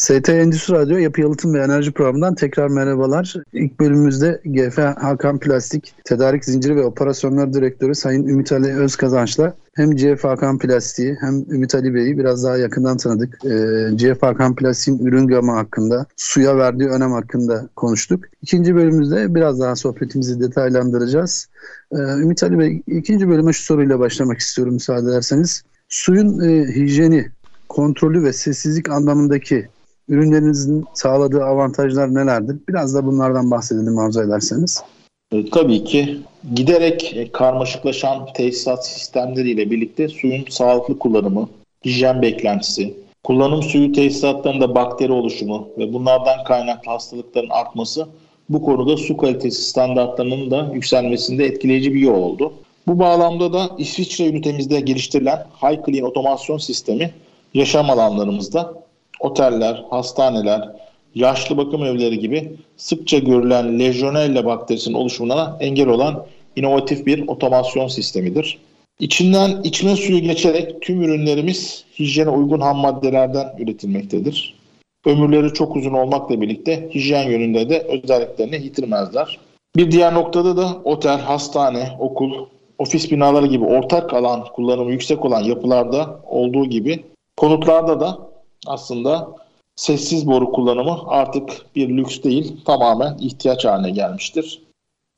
ST 0.00 0.28
Endüstri 0.28 0.74
Radyo 0.74 0.98
Yapı 0.98 1.20
Yalıtım 1.20 1.54
ve 1.54 1.62
Enerji 1.62 1.92
Programı'ndan 1.92 2.34
tekrar 2.34 2.68
merhabalar. 2.68 3.34
İlk 3.52 3.80
bölümümüzde 3.80 4.40
GF 4.44 4.78
Hakan 4.78 5.38
Plastik 5.38 5.94
Tedarik 6.04 6.44
Zinciri 6.44 6.76
ve 6.76 6.84
Operasyonlar 6.84 7.52
Direktörü 7.52 7.94
Sayın 7.94 8.28
Ümit 8.28 8.52
Ali 8.52 8.76
Özkazanç'la 8.76 9.54
hem 9.74 9.90
GF 9.90 10.24
Hakan 10.24 10.58
Plastik'i 10.58 11.16
hem 11.20 11.34
Ümit 11.50 11.74
Ali 11.74 11.94
Bey'i 11.94 12.18
biraz 12.18 12.44
daha 12.44 12.56
yakından 12.56 12.96
tanıdık. 12.96 13.38
Ee, 13.44 13.94
GF 13.94 14.22
Hakan 14.22 14.54
Plastik'in 14.54 15.06
ürün 15.06 15.26
gamı 15.26 15.52
hakkında, 15.52 16.06
suya 16.16 16.56
verdiği 16.56 16.88
önem 16.88 17.12
hakkında 17.12 17.68
konuştuk. 17.76 18.24
İkinci 18.42 18.74
bölümümüzde 18.74 19.34
biraz 19.34 19.60
daha 19.60 19.76
sohbetimizi 19.76 20.40
detaylandıracağız. 20.40 21.48
Ee, 21.92 21.96
Ümit 21.96 22.42
Ali 22.42 22.58
Bey, 22.58 22.82
ikinci 22.86 23.28
bölüme 23.28 23.52
şu 23.52 23.62
soruyla 23.62 23.98
başlamak 23.98 24.38
istiyorum 24.38 24.74
müsaade 24.74 25.10
ederseniz. 25.10 25.62
Suyun 25.88 26.40
e, 26.40 26.74
hijyeni, 26.74 27.26
kontrolü 27.68 28.24
ve 28.24 28.32
sessizlik 28.32 28.90
anlamındaki 28.90 29.68
ürünlerinizin 30.10 30.84
sağladığı 30.94 31.44
avantajlar 31.44 32.14
nelerdir? 32.14 32.56
Biraz 32.68 32.94
da 32.94 33.06
bunlardan 33.06 33.50
bahsedelim 33.50 33.98
arzu 33.98 34.22
ederseniz. 34.22 34.82
E, 35.32 35.50
tabii 35.50 35.84
ki 35.84 36.18
giderek 36.54 37.16
e, 37.16 37.32
karmaşıklaşan 37.32 38.26
tesisat 38.34 38.86
sistemleriyle 38.86 39.70
birlikte 39.70 40.08
suyun 40.08 40.44
sağlıklı 40.48 40.98
kullanımı, 40.98 41.48
hijyen 41.84 42.22
beklentisi, 42.22 42.94
kullanım 43.24 43.62
suyu 43.62 43.92
tesisatlarında 43.92 44.74
bakteri 44.74 45.12
oluşumu 45.12 45.68
ve 45.78 45.92
bunlardan 45.92 46.44
kaynaklı 46.44 46.90
hastalıkların 46.90 47.50
artması 47.50 48.06
bu 48.48 48.62
konuda 48.62 48.96
su 48.96 49.16
kalitesi 49.16 49.62
standartlarının 49.62 50.50
da 50.50 50.70
yükselmesinde 50.74 51.44
etkileyici 51.44 51.94
bir 51.94 52.00
yol 52.00 52.22
oldu. 52.22 52.52
Bu 52.86 52.98
bağlamda 52.98 53.52
da 53.52 53.70
İsviçre 53.78 54.26
ünitemizde 54.26 54.80
geliştirilen 54.80 55.46
High 55.62 55.86
Clean 55.86 56.06
otomasyon 56.06 56.58
sistemi 56.58 57.10
yaşam 57.54 57.90
alanlarımızda 57.90 58.74
oteller, 59.20 59.84
hastaneler, 59.90 60.68
yaşlı 61.14 61.56
bakım 61.56 61.84
evleri 61.84 62.18
gibi 62.18 62.52
sıkça 62.76 63.18
görülen 63.18 63.78
Legionella 63.78 64.44
bakterisinin 64.44 64.94
oluşumuna 64.94 65.56
engel 65.60 65.88
olan 65.88 66.26
inovatif 66.56 67.06
bir 67.06 67.28
otomasyon 67.28 67.88
sistemidir. 67.88 68.58
İçinden 69.00 69.62
içme 69.64 69.96
suyu 69.96 70.18
geçerek 70.18 70.82
tüm 70.82 71.02
ürünlerimiz 71.02 71.84
hijyene 71.98 72.30
uygun 72.30 72.60
ham 72.60 72.76
maddelerden 72.76 73.54
üretilmektedir. 73.58 74.54
Ömürleri 75.06 75.52
çok 75.52 75.76
uzun 75.76 75.92
olmakla 75.92 76.40
birlikte 76.40 76.88
hijyen 76.94 77.30
yönünde 77.30 77.68
de 77.68 77.78
özelliklerini 77.78 78.64
yitirmezler. 78.64 79.38
Bir 79.76 79.90
diğer 79.90 80.14
noktada 80.14 80.56
da 80.56 80.76
otel, 80.84 81.20
hastane, 81.20 81.90
okul, 81.98 82.46
ofis 82.78 83.10
binaları 83.10 83.46
gibi 83.46 83.64
ortak 83.64 84.14
alan 84.14 84.44
kullanımı 84.44 84.90
yüksek 84.90 85.24
olan 85.24 85.40
yapılarda 85.40 86.20
olduğu 86.26 86.66
gibi 86.66 87.04
konutlarda 87.36 88.00
da 88.00 88.29
aslında 88.66 89.28
sessiz 89.76 90.26
boru 90.26 90.52
kullanımı 90.52 90.98
artık 91.06 91.50
bir 91.76 91.88
lüks 91.88 92.22
değil, 92.22 92.64
tamamen 92.64 93.18
ihtiyaç 93.18 93.64
haline 93.64 93.90
gelmiştir. 93.90 94.62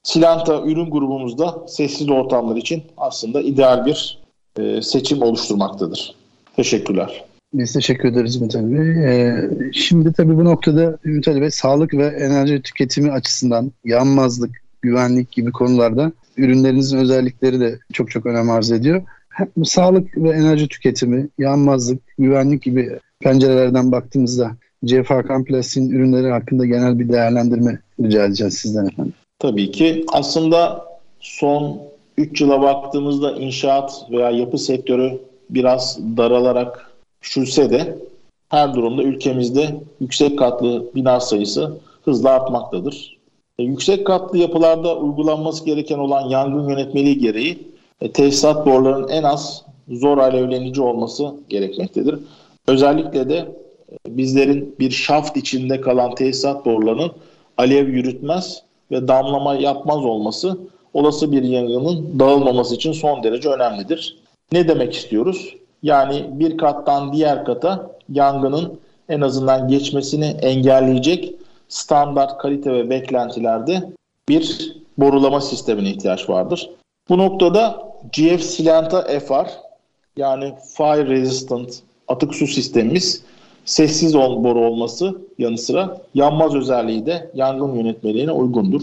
Silanta 0.03 0.63
ürün 0.63 0.91
grubumuzda 0.91 1.65
sessiz 1.69 2.11
ortamlar 2.11 2.57
için 2.57 2.83
aslında 2.97 3.41
ideal 3.41 3.87
bir 3.87 4.19
e, 4.59 4.83
seçim 4.83 5.23
oluşturmaktadır. 5.23 6.15
Teşekkürler. 6.57 7.25
Biz 7.55 7.73
teşekkür 7.73 8.09
ederiz 8.09 8.37
Ümit 8.37 8.55
Bey. 8.55 9.05
Ee, 9.05 9.51
şimdi 9.73 10.13
tabii 10.13 10.37
bu 10.37 10.45
noktada 10.45 10.99
Ümit 11.05 11.27
Bey 11.27 11.51
sağlık 11.51 11.95
ve 11.95 12.07
enerji 12.07 12.63
tüketimi 12.63 13.13
açısından 13.13 13.73
yanmazlık, 13.85 14.51
güvenlik 14.83 15.33
gibi 15.33 15.53
konularda 15.53 16.13
ürünlerinizin 16.37 16.99
özellikleri 16.99 17.61
de 17.61 17.79
çok 17.93 18.11
çok 18.11 18.27
önem 18.27 18.51
arz 18.51 18.73
ediyor. 18.73 19.03
Hem 19.29 19.65
sağlık 19.65 20.17
ve 20.17 20.31
enerji 20.31 20.69
tüketimi, 20.69 21.29
yanmazlık, 21.39 22.03
güvenlik 22.19 22.63
gibi 22.63 22.99
pencerelerden 23.23 23.93
baktığımızda 23.93 24.57
CF 24.85 25.11
Hakan 25.11 25.45
Plastik'in 25.45 25.91
ürünleri 25.91 26.31
hakkında 26.31 26.67
genel 26.67 26.99
bir 26.99 27.09
değerlendirme 27.09 27.79
rica 28.01 28.25
edeceğiz 28.25 28.55
sizden 28.55 28.87
efendim. 28.87 29.15
Tabii 29.39 29.71
ki. 29.71 30.05
Aslında 30.13 30.87
son 31.21 31.79
3 32.17 32.41
yıla 32.41 32.63
baktığımızda 32.63 33.33
inşaat 33.33 34.07
veya 34.11 34.31
yapı 34.31 34.59
sektörü 34.59 35.19
biraz 35.51 35.99
daralarak 36.17 36.91
küçülse 37.21 37.71
de 37.71 37.99
her 38.49 38.75
durumda 38.75 39.03
ülkemizde 39.03 39.77
yüksek 40.01 40.39
katlı 40.39 40.95
bina 40.95 41.21
sayısı 41.21 41.77
hızla 42.05 42.31
artmaktadır. 42.31 43.19
E, 43.59 43.63
yüksek 43.63 44.07
katlı 44.07 44.39
yapılarda 44.39 44.99
uygulanması 44.99 45.65
gereken 45.65 45.99
olan 45.99 46.29
yangın 46.29 46.69
yönetmeliği 46.69 47.19
gereği 47.19 47.59
e, 48.01 48.13
tesisat 48.13 48.67
borularının 48.67 49.09
en 49.09 49.23
az 49.23 49.65
zor 49.89 50.19
alevlenici 50.19 50.83
olması 50.83 51.35
gerekmektedir. 51.49 52.19
Özellikle 52.69 53.29
de 53.29 53.37
e, 53.37 54.17
bizlerin 54.17 54.77
bir 54.79 54.91
şaft 54.91 55.37
içinde 55.37 55.81
kalan 55.81 56.15
tesisat 56.15 56.67
borularının 56.67 57.13
alev 57.59 57.89
yürütmez 57.89 58.63
ve 58.91 59.09
damlama 59.09 59.55
yapmaz 59.55 60.05
olması 60.05 60.59
olası 60.95 61.33
bir 61.33 61.43
yangının 61.43 62.19
dağılmaması 62.19 62.75
için 62.75 62.93
son 62.93 63.23
derece 63.23 63.49
önemlidir. 63.49 64.19
Ne 64.53 64.69
demek 64.69 64.95
istiyoruz? 64.95 65.55
Yani 65.83 66.27
bir 66.31 66.59
kattan 66.59 67.13
diğer 67.13 67.45
kata 67.45 67.91
yangının 68.09 68.81
en 69.09 69.21
azından 69.21 69.69
geçmesini 69.69 70.25
engelleyecek 70.25 71.35
standart 71.69 72.39
kalite 72.39 72.73
ve 72.73 72.91
beklentilerde 72.91 73.83
bir 74.29 74.77
borulama 74.99 75.41
sistemine 75.41 75.91
ihtiyaç 75.91 76.31
vardır. 76.31 76.71
Bu 77.09 77.19
noktada 77.19 77.83
GF 78.13 78.43
Silenta 78.43 79.03
FR 79.03 79.47
yani 80.17 80.55
Fire 80.77 81.07
Resistant 81.07 81.83
atık 82.13 82.35
su 82.35 82.47
sistemimiz 82.47 83.23
sessiz 83.65 84.15
boru 84.15 84.59
olması 84.59 85.19
yanı 85.39 85.59
sıra 85.59 86.01
yanmaz 86.15 86.55
özelliği 86.55 87.07
de 87.07 87.31
yangın 87.35 87.75
yönetmeliğine 87.75 88.33
uygundur. 88.33 88.83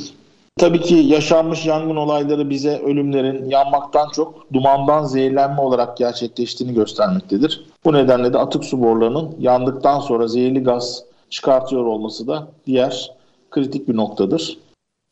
Tabii 0.58 0.82
ki 0.82 0.96
yaşanmış 0.96 1.66
yangın 1.66 1.96
olayları 1.96 2.50
bize 2.50 2.80
ölümlerin 2.80 3.50
yanmaktan 3.50 4.10
çok 4.10 4.54
dumandan 4.54 5.04
zehirlenme 5.04 5.62
olarak 5.62 5.98
gerçekleştiğini 5.98 6.74
göstermektedir. 6.74 7.66
Bu 7.86 7.94
nedenle 7.94 8.34
de 8.34 8.38
atık 8.38 8.66
su 8.66 8.82
borularının 8.82 9.36
yandıktan 9.40 10.00
sonra 10.00 10.28
zehirli 10.28 10.64
gaz 10.64 11.04
çıkartıyor 11.30 11.86
olması 11.86 12.28
da 12.28 12.48
diğer 12.66 13.12
kritik 13.52 13.88
bir 13.88 13.96
noktadır. 13.96 14.58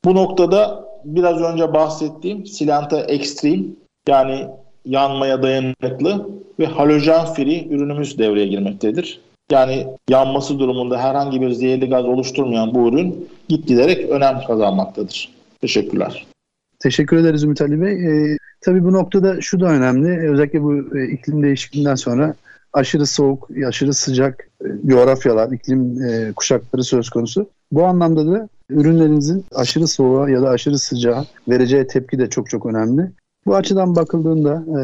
Bu 0.06 0.16
noktada 0.16 0.86
biraz 1.06 1.42
önce 1.42 1.74
bahsettiğim 1.74 2.46
Silanta 2.46 3.00
Extreme 3.00 3.64
yani 4.08 4.48
yanmaya 4.88 5.44
dayanıklı 5.44 6.30
ve 6.60 6.66
halojen 6.66 7.26
free 7.26 7.68
ürünümüz 7.70 8.18
devreye 8.18 8.48
girmektedir. 8.48 9.22
Yani 9.52 9.88
yanması 10.10 10.60
durumunda 10.60 10.98
herhangi 10.98 11.42
bir 11.42 11.52
zehirli 11.52 11.90
gaz 11.90 12.06
oluşturmayan 12.06 12.74
bu 12.74 12.88
ürün 12.88 13.30
gitgiderek 13.50 14.10
önem 14.10 14.40
kazanmaktadır. 14.48 15.30
Teşekkürler. 15.62 16.28
Teşekkür 16.80 17.18
ederiz 17.18 17.44
Ümit 17.44 17.62
Ali 17.62 17.82
Bey. 17.82 17.94
Ee, 17.94 18.38
tabii 18.62 18.84
bu 18.84 18.94
noktada 18.94 19.42
şu 19.42 19.60
da 19.60 19.66
önemli. 19.66 20.30
Özellikle 20.30 20.64
bu 20.64 20.98
e, 20.98 21.08
iklim 21.12 21.44
değişikliğinden 21.44 21.96
sonra 21.96 22.36
aşırı 22.74 23.06
soğuk, 23.06 23.50
aşırı 23.68 23.94
sıcak 23.94 24.50
e, 24.62 24.68
coğrafyalar, 24.88 25.52
iklim 25.52 26.04
e, 26.04 26.34
kuşakları 26.36 26.84
söz 26.84 27.10
konusu. 27.10 27.50
Bu 27.72 27.86
anlamda 27.86 28.32
da 28.32 28.50
ürünlerinizin 28.70 29.46
aşırı 29.56 29.88
soğuğa 29.88 30.30
ya 30.30 30.42
da 30.42 30.50
aşırı 30.50 30.80
sıcağa 30.80 31.26
vereceği 31.48 31.88
tepki 31.88 32.20
de 32.20 32.30
çok 32.30 32.50
çok 32.50 32.66
önemli. 32.66 33.12
Bu 33.48 33.56
açıdan 33.56 33.96
bakıldığında 33.96 34.64
e, 34.68 34.80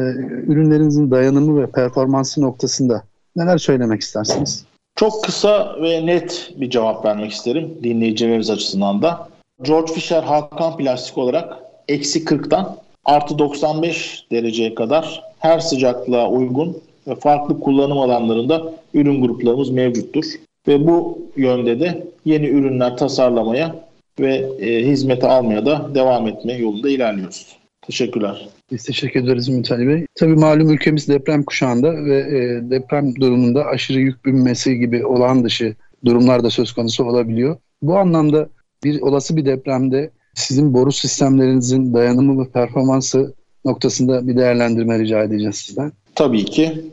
ürünlerinizin 0.52 1.10
dayanımı 1.10 1.62
ve 1.62 1.66
performansı 1.66 2.42
noktasında 2.42 3.02
neler 3.36 3.58
söylemek 3.58 4.00
istersiniz? 4.00 4.64
Çok 4.96 5.24
kısa 5.24 5.76
ve 5.82 6.06
net 6.06 6.52
bir 6.56 6.70
cevap 6.70 7.04
vermek 7.04 7.32
isterim 7.32 7.74
dinleyicilerimiz 7.82 8.50
açısından 8.50 9.02
da. 9.02 9.28
George 9.62 9.92
Fisher 9.92 10.22
Hakan 10.22 10.76
plastik 10.76 11.18
olarak 11.18 11.58
eksi 11.88 12.24
40'tan 12.24 12.76
artı 13.04 13.38
95 13.38 14.26
dereceye 14.30 14.74
kadar 14.74 15.22
her 15.38 15.58
sıcaklığa 15.58 16.28
uygun 16.28 16.78
ve 17.06 17.14
farklı 17.14 17.60
kullanım 17.60 17.98
alanlarında 17.98 18.72
ürün 18.94 19.22
gruplarımız 19.22 19.70
mevcuttur. 19.70 20.24
Ve 20.68 20.86
bu 20.86 21.18
yönde 21.36 21.80
de 21.80 22.06
yeni 22.24 22.46
ürünler 22.46 22.96
tasarlamaya 22.96 23.74
ve 24.20 24.34
e, 24.60 24.86
hizmete 24.86 25.28
almaya 25.28 25.66
da 25.66 25.94
devam 25.94 26.28
etme 26.28 26.52
yolunda 26.52 26.88
ilerliyoruz. 26.90 27.63
Teşekkürler. 27.86 28.48
Biz 28.72 28.84
teşekkür 28.84 29.24
ederiz 29.24 29.48
Ümit 29.48 29.70
Bey. 29.70 30.06
Tabii 30.14 30.34
malum 30.34 30.70
ülkemiz 30.70 31.08
deprem 31.08 31.42
kuşağında 31.42 31.92
ve 32.04 32.18
e, 32.18 32.70
deprem 32.70 33.14
durumunda 33.14 33.64
aşırı 33.64 33.98
yük 33.98 34.24
binmesi 34.24 34.78
gibi 34.78 35.06
olağan 35.06 35.44
dışı 35.44 35.74
durumlar 36.04 36.44
da 36.44 36.50
söz 36.50 36.72
konusu 36.72 37.04
olabiliyor. 37.04 37.56
Bu 37.82 37.98
anlamda 37.98 38.48
bir 38.84 39.00
olası 39.00 39.36
bir 39.36 39.46
depremde 39.46 40.10
sizin 40.34 40.74
boru 40.74 40.92
sistemlerinizin 40.92 41.94
dayanımı 41.94 42.44
ve 42.44 42.48
performansı 42.48 43.34
noktasında 43.64 44.28
bir 44.28 44.36
değerlendirme 44.36 44.98
rica 44.98 45.22
edeceğiz 45.22 45.56
sizden. 45.56 45.92
Tabii 46.14 46.44
ki. 46.44 46.84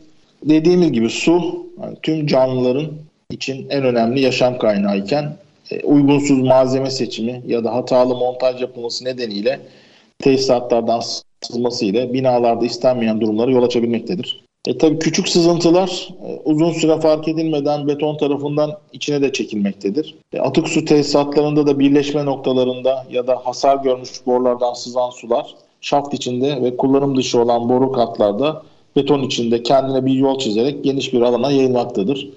Dediğimiz 0.43 0.91
gibi 0.91 1.10
su 1.10 1.65
yani 1.82 1.97
tüm 2.04 2.27
canlıların 2.27 2.91
için 3.30 3.69
en 3.69 3.84
önemli 3.84 4.21
yaşam 4.21 4.58
kaynağı 4.58 4.97
iken 4.97 5.36
e, 5.71 5.84
uygunsuz 5.84 6.41
malzeme 6.41 6.91
seçimi 6.91 7.41
ya 7.47 7.63
da 7.63 7.73
hatalı 7.73 8.15
montaj 8.15 8.62
yapılması 8.62 9.06
nedeniyle 9.06 9.60
tesisatlardan 10.22 11.02
sızması 11.42 11.86
ile 11.86 12.14
binalarda 12.14 12.66
istenmeyen 12.66 13.22
durumlara 13.22 13.52
yol 13.52 13.64
açabilmektedir. 13.64 14.42
E 14.68 14.78
tabi 14.78 15.00
küçük 15.00 15.30
sızıntılar 15.30 16.10
e, 16.28 16.42
uzun 16.46 16.72
süre 16.72 17.00
fark 17.00 17.28
edilmeden 17.28 17.88
beton 17.88 18.18
tarafından 18.18 18.78
içine 18.94 19.22
de 19.22 19.34
çekilmektedir. 19.34 20.16
E, 20.34 20.40
atık 20.40 20.68
su 20.68 20.86
tesisatlarında 20.86 21.68
da 21.68 21.80
birleşme 21.80 22.26
noktalarında 22.26 23.06
ya 23.12 23.28
da 23.28 23.36
hasar 23.36 23.78
görmüş 23.78 24.26
borulardan 24.26 24.74
sızan 24.74 25.10
sular 25.10 25.56
şaft 25.82 26.14
içinde 26.14 26.62
ve 26.62 26.78
kullanım 26.78 27.18
dışı 27.18 27.42
olan 27.42 27.70
boru 27.70 27.92
katlarda 27.92 28.64
beton 28.96 29.22
içinde 29.22 29.64
kendine 29.64 30.06
bir 30.06 30.14
yol 30.14 30.40
çizerek 30.40 30.84
geniş 30.84 31.14
bir 31.14 31.22
alana 31.22 31.52
yayılmaktadır. 31.52 32.30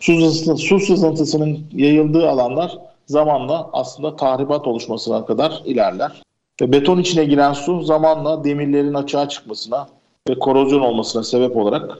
Su, 0.00 0.20
sızıntı, 0.20 0.62
su 0.62 0.80
sızıntısının 0.80 1.58
yayıldığı 1.72 2.28
alanlar 2.28 2.78
zamanla 3.06 3.70
aslında 3.72 4.16
tahribat 4.16 4.66
oluşmasına 4.66 5.26
kadar 5.26 5.62
ilerler. 5.64 6.22
Ve 6.60 6.72
beton 6.72 6.98
içine 6.98 7.24
giren 7.24 7.52
su 7.52 7.82
zamanla 7.82 8.44
demirlerin 8.44 8.94
açığa 8.94 9.28
çıkmasına 9.28 9.88
ve 10.28 10.38
korozyon 10.38 10.80
olmasına 10.80 11.22
sebep 11.22 11.56
olarak 11.56 11.98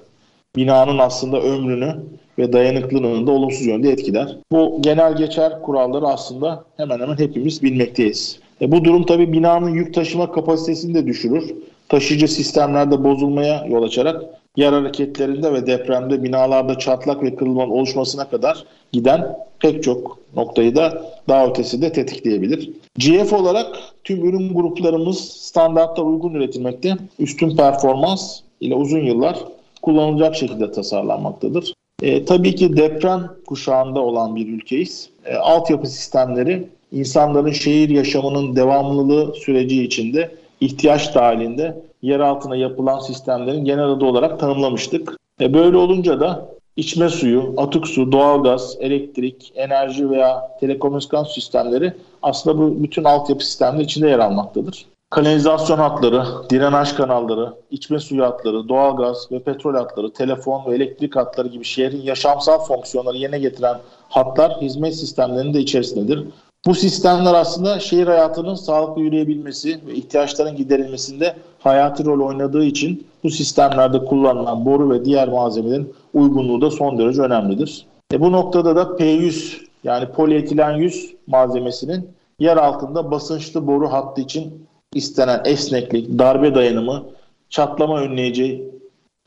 binanın 0.57 0.99
aslında 0.99 1.41
ömrünü 1.41 1.97
ve 2.39 2.53
dayanıklılığını 2.53 3.27
da 3.27 3.31
olumsuz 3.31 3.67
yönde 3.67 3.91
etkiler. 3.91 4.37
Bu 4.53 4.79
genel 4.81 5.17
geçer 5.17 5.63
kuralları 5.63 6.07
aslında 6.07 6.65
hemen 6.77 7.01
hemen 7.01 7.19
hepimiz 7.19 7.63
bilmekteyiz. 7.63 8.41
E 8.61 8.73
bu 8.73 8.85
durum 8.85 9.07
tabii 9.07 9.33
binanın 9.33 9.71
yük 9.71 9.95
taşıma 9.95 10.33
kapasitesini 10.33 10.95
de 10.95 11.07
düşürür. 11.07 11.55
Taşıyıcı 11.89 12.29
sistemlerde 12.29 13.05
bozulmaya 13.05 13.67
yol 13.69 13.83
açarak 13.83 14.23
yer 14.57 14.73
hareketlerinde 14.73 15.53
ve 15.53 15.67
depremde 15.67 16.23
binalarda 16.23 16.79
çatlak 16.79 17.23
ve 17.23 17.37
kırılmanın 17.37 17.71
oluşmasına 17.71 18.29
kadar 18.29 18.65
giden 18.93 19.37
pek 19.61 19.83
çok 19.83 20.19
noktayı 20.37 20.77
da 20.77 21.05
daha 21.29 21.47
ötesi 21.47 21.83
de 21.83 21.93
tetikleyebilir. 21.93 22.71
GF 22.99 23.33
olarak 23.33 23.67
tüm 24.05 24.29
ürün 24.29 24.55
gruplarımız 24.55 25.19
standartlar 25.19 26.05
uygun 26.05 26.35
üretilmekte. 26.35 26.97
Üstün 27.19 27.57
performans 27.57 28.41
ile 28.61 28.75
uzun 28.75 29.01
yıllar 29.01 29.39
kullanılacak 29.83 30.37
şekilde 30.37 30.73
tasarlanmaktadır. 30.73 31.75
E, 32.03 32.25
tabii 32.25 32.55
ki 32.55 32.77
deprem 32.77 33.31
kuşağında 33.47 34.01
olan 34.01 34.37
bir 34.37 34.49
ülkeyiz. 34.49 35.09
E, 35.25 35.35
altyapı 35.35 35.87
sistemleri 35.87 36.69
insanların 36.93 37.53
şehir 37.53 37.89
yaşamının 37.89 38.57
devamlılığı 38.57 39.35
süreci 39.35 39.85
içinde 39.85 40.31
ihtiyaç 40.61 41.15
dahilinde 41.15 41.83
yer 42.03 42.21
altına 42.21 42.57
yapılan 42.57 42.99
sistemlerin 42.99 43.65
genel 43.65 43.89
adı 43.89 44.05
olarak 44.05 44.41
tanımlamıştık. 44.41 45.17
E, 45.41 45.55
böyle 45.55 45.77
olunca 45.77 46.21
da 46.21 46.49
içme 46.77 47.09
suyu, 47.09 47.55
atık 47.57 47.87
su, 47.87 48.13
doğalgaz, 48.13 48.77
elektrik, 48.81 49.53
enerji 49.55 50.11
veya 50.11 50.57
telekomünikasyon 50.61 51.25
sistemleri 51.25 51.93
aslında 52.23 52.59
bu 52.59 52.83
bütün 52.83 53.05
altyapı 53.05 53.45
sistemleri 53.45 53.85
içinde 53.85 54.09
yer 54.09 54.19
almaktadır. 54.19 54.87
Kanalizasyon 55.11 55.79
hatları, 55.79 56.25
direnaj 56.51 56.93
kanalları, 56.93 57.53
içme 57.71 57.99
suyu 57.99 58.25
hatları, 58.25 58.69
doğalgaz 58.69 59.33
ve 59.33 59.43
petrol 59.43 59.75
hatları, 59.75 60.13
telefon 60.13 60.67
ve 60.67 60.75
elektrik 60.75 61.17
hatları 61.17 61.49
gibi 61.49 61.65
şehrin 61.65 62.03
yaşamsal 62.03 62.59
fonksiyonları 62.59 63.17
yerine 63.17 63.39
getiren 63.39 63.79
hatlar 64.09 64.61
hizmet 64.61 64.95
sistemlerinin 64.97 65.55
de 65.55 65.61
içerisindedir. 65.61 66.25
Bu 66.67 66.75
sistemler 66.75 67.35
aslında 67.35 67.81
şehir 67.81 68.07
hayatının 68.07 68.55
sağlıklı 68.55 69.03
yürüyebilmesi 69.03 69.81
ve 69.87 69.95
ihtiyaçların 69.95 70.57
giderilmesinde 70.57 71.37
hayati 71.59 72.05
rol 72.05 72.27
oynadığı 72.27 72.65
için 72.65 73.07
bu 73.25 73.31
sistemlerde 73.31 74.05
kullanılan 74.05 74.65
boru 74.65 74.91
ve 74.91 75.05
diğer 75.05 75.29
malzemelerin 75.29 75.95
uygunluğu 76.15 76.61
da 76.61 76.71
son 76.71 76.99
derece 76.99 77.23
önemlidir. 77.23 77.87
E 78.13 78.21
bu 78.21 78.33
noktada 78.33 78.77
da 78.77 78.83
P100 78.83 79.57
yani 79.85 80.07
polietilen 80.07 80.73
100 80.73 81.15
malzemesinin 81.27 82.09
yer 82.39 82.57
altında 82.57 83.11
basınçlı 83.11 83.67
boru 83.67 83.93
hattı 83.93 84.21
için 84.21 84.67
istenen 84.95 85.43
esneklik, 85.45 86.19
darbe 86.19 86.55
dayanımı, 86.55 87.05
çatlama 87.51 88.01
önleyici, 88.01 88.65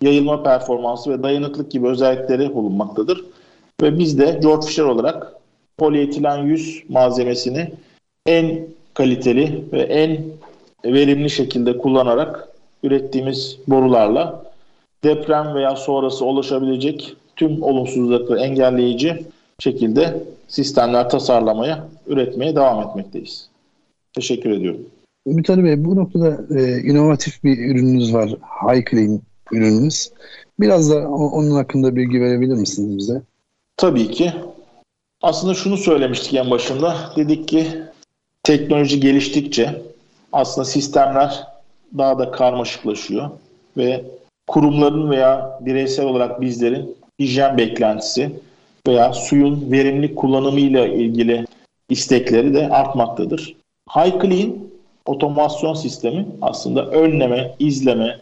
yayılma 0.01 0.43
performansı 0.43 1.09
ve 1.09 1.23
dayanıklık 1.23 1.71
gibi 1.71 1.87
özellikleri 1.87 2.55
bulunmaktadır. 2.55 3.25
Ve 3.81 3.99
biz 3.99 4.19
de 4.19 4.39
George 4.41 4.67
Fisher 4.67 4.83
olarak 4.83 5.36
polietilen 5.77 6.37
100 6.37 6.83
malzemesini 6.89 7.71
en 8.25 8.67
kaliteli 8.93 9.63
ve 9.71 9.81
en 9.81 10.23
verimli 10.85 11.29
şekilde 11.29 11.77
kullanarak 11.77 12.47
ürettiğimiz 12.83 13.57
borularla 13.67 14.43
deprem 15.03 15.55
veya 15.55 15.75
sonrası 15.75 16.25
ulaşabilecek 16.25 17.15
tüm 17.35 17.63
olumsuzlukları 17.63 18.39
engelleyici 18.39 19.25
şekilde 19.59 20.23
sistemler 20.47 21.09
tasarlamaya, 21.09 21.87
üretmeye 22.07 22.55
devam 22.55 22.89
etmekteyiz. 22.89 23.49
Teşekkür 24.13 24.49
ediyorum. 24.49 24.81
Ümit 25.27 25.49
Ali 25.49 25.63
Bey 25.63 25.85
bu 25.85 25.95
noktada 25.95 26.59
e, 26.59 26.81
inovatif 26.81 27.43
bir 27.43 27.57
ürününüz 27.57 28.13
var. 28.13 28.29
High 28.61 28.89
Clean 28.91 29.21
ürününüz. 29.51 30.11
Biraz 30.59 30.91
da 30.91 31.09
onun 31.09 31.51
hakkında 31.51 31.95
bilgi 31.95 32.21
verebilir 32.21 32.55
misiniz 32.55 32.97
bize? 32.97 33.21
Tabii 33.77 34.11
ki. 34.11 34.33
Aslında 35.21 35.53
şunu 35.53 35.77
söylemiştik 35.77 36.33
en 36.33 36.51
başında. 36.51 37.11
Dedik 37.15 37.47
ki 37.47 37.67
teknoloji 38.43 38.99
geliştikçe 38.99 39.81
aslında 40.33 40.65
sistemler 40.65 41.43
daha 41.97 42.19
da 42.19 42.31
karmaşıklaşıyor 42.31 43.29
ve 43.77 44.05
kurumların 44.47 45.09
veya 45.09 45.59
bireysel 45.61 46.05
olarak 46.05 46.41
bizlerin 46.41 46.95
hijyen 47.19 47.57
beklentisi 47.57 48.31
veya 48.87 49.13
suyun 49.13 49.71
verimli 49.71 50.15
kullanımıyla 50.15 50.87
ilgili 50.87 51.45
istekleri 51.89 52.53
de 52.53 52.69
artmaktadır. 52.69 53.55
High 53.95 54.21
Clean 54.21 54.53
otomasyon 55.05 55.73
sistemi 55.73 56.25
aslında 56.41 56.85
önleme, 56.85 57.55
izleme, 57.59 58.19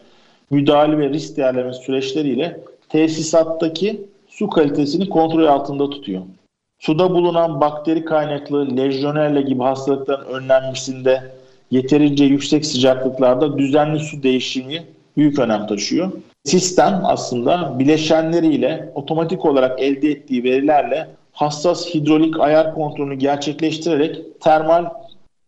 müdahale 0.49 0.97
ve 0.97 1.09
risk 1.09 1.37
değerleme 1.37 1.73
süreçleriyle 1.73 2.59
tesisattaki 2.89 4.01
su 4.27 4.49
kalitesini 4.49 5.09
kontrol 5.09 5.45
altında 5.45 5.89
tutuyor. 5.89 6.21
Suda 6.79 7.09
bulunan 7.09 7.61
bakteri 7.61 8.05
kaynaklı 8.05 8.77
lejyonella 8.77 9.41
gibi 9.41 9.63
hastalıkların 9.63 10.25
önlenmesinde 10.25 11.31
yeterince 11.71 12.25
yüksek 12.25 12.65
sıcaklıklarda 12.65 13.57
düzenli 13.57 13.99
su 13.99 14.23
değişimi 14.23 14.83
büyük 15.17 15.39
önem 15.39 15.67
taşıyor. 15.67 16.11
Sistem 16.43 17.01
aslında 17.03 17.79
bileşenleriyle 17.79 18.91
otomatik 18.95 19.45
olarak 19.45 19.81
elde 19.81 20.09
ettiği 20.09 20.43
verilerle 20.43 21.07
hassas 21.33 21.95
hidrolik 21.95 22.39
ayar 22.39 22.75
kontrolünü 22.75 23.15
gerçekleştirerek 23.15 24.41
termal 24.41 24.85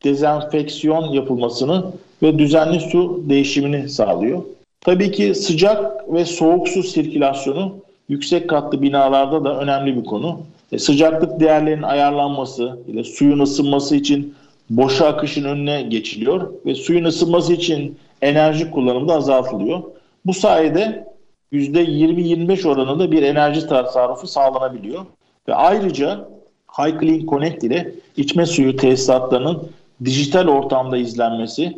dezenfeksiyon 0.03 1.13
yapılmasını 1.13 1.85
ve 2.23 2.39
düzenli 2.39 2.79
su 2.79 3.23
değişimini 3.29 3.89
sağlıyor. 3.89 4.43
Tabii 4.81 5.11
ki 5.11 5.35
sıcak 5.35 6.13
ve 6.13 6.25
soğuk 6.25 6.67
su 6.67 6.83
sirkülasyonu 6.83 7.75
yüksek 8.09 8.49
katlı 8.49 8.81
binalarda 8.81 9.43
da 9.45 9.59
önemli 9.59 9.97
bir 9.97 10.05
konu. 10.05 10.39
E, 10.71 10.79
sıcaklık 10.79 11.39
değerlerinin 11.39 11.83
ayarlanması 11.83 12.79
ile 12.87 13.03
suyun 13.03 13.39
ısınması 13.39 13.95
için 13.95 14.35
boşa 14.69 15.07
akışın 15.07 15.43
önüne 15.43 15.81
geçiliyor 15.81 16.53
ve 16.65 16.75
suyun 16.75 17.05
ısınması 17.05 17.53
için 17.53 17.97
enerji 18.21 18.71
kullanımı 18.71 19.07
da 19.07 19.13
azaltılıyor. 19.13 19.83
Bu 20.25 20.33
sayede 20.33 21.07
%20-25 21.53 22.67
oranında 22.67 23.11
bir 23.11 23.23
enerji 23.23 23.67
tasarrufu 23.67 24.27
sağlanabiliyor. 24.27 25.05
Ve 25.47 25.55
ayrıca 25.55 26.29
High 26.77 26.99
Clean 26.99 27.25
Connect 27.25 27.63
ile 27.63 27.93
içme 28.17 28.45
suyu 28.45 28.75
tesisatlarının 28.75 29.69
dijital 30.05 30.47
ortamda 30.47 30.97
izlenmesi 30.97 31.77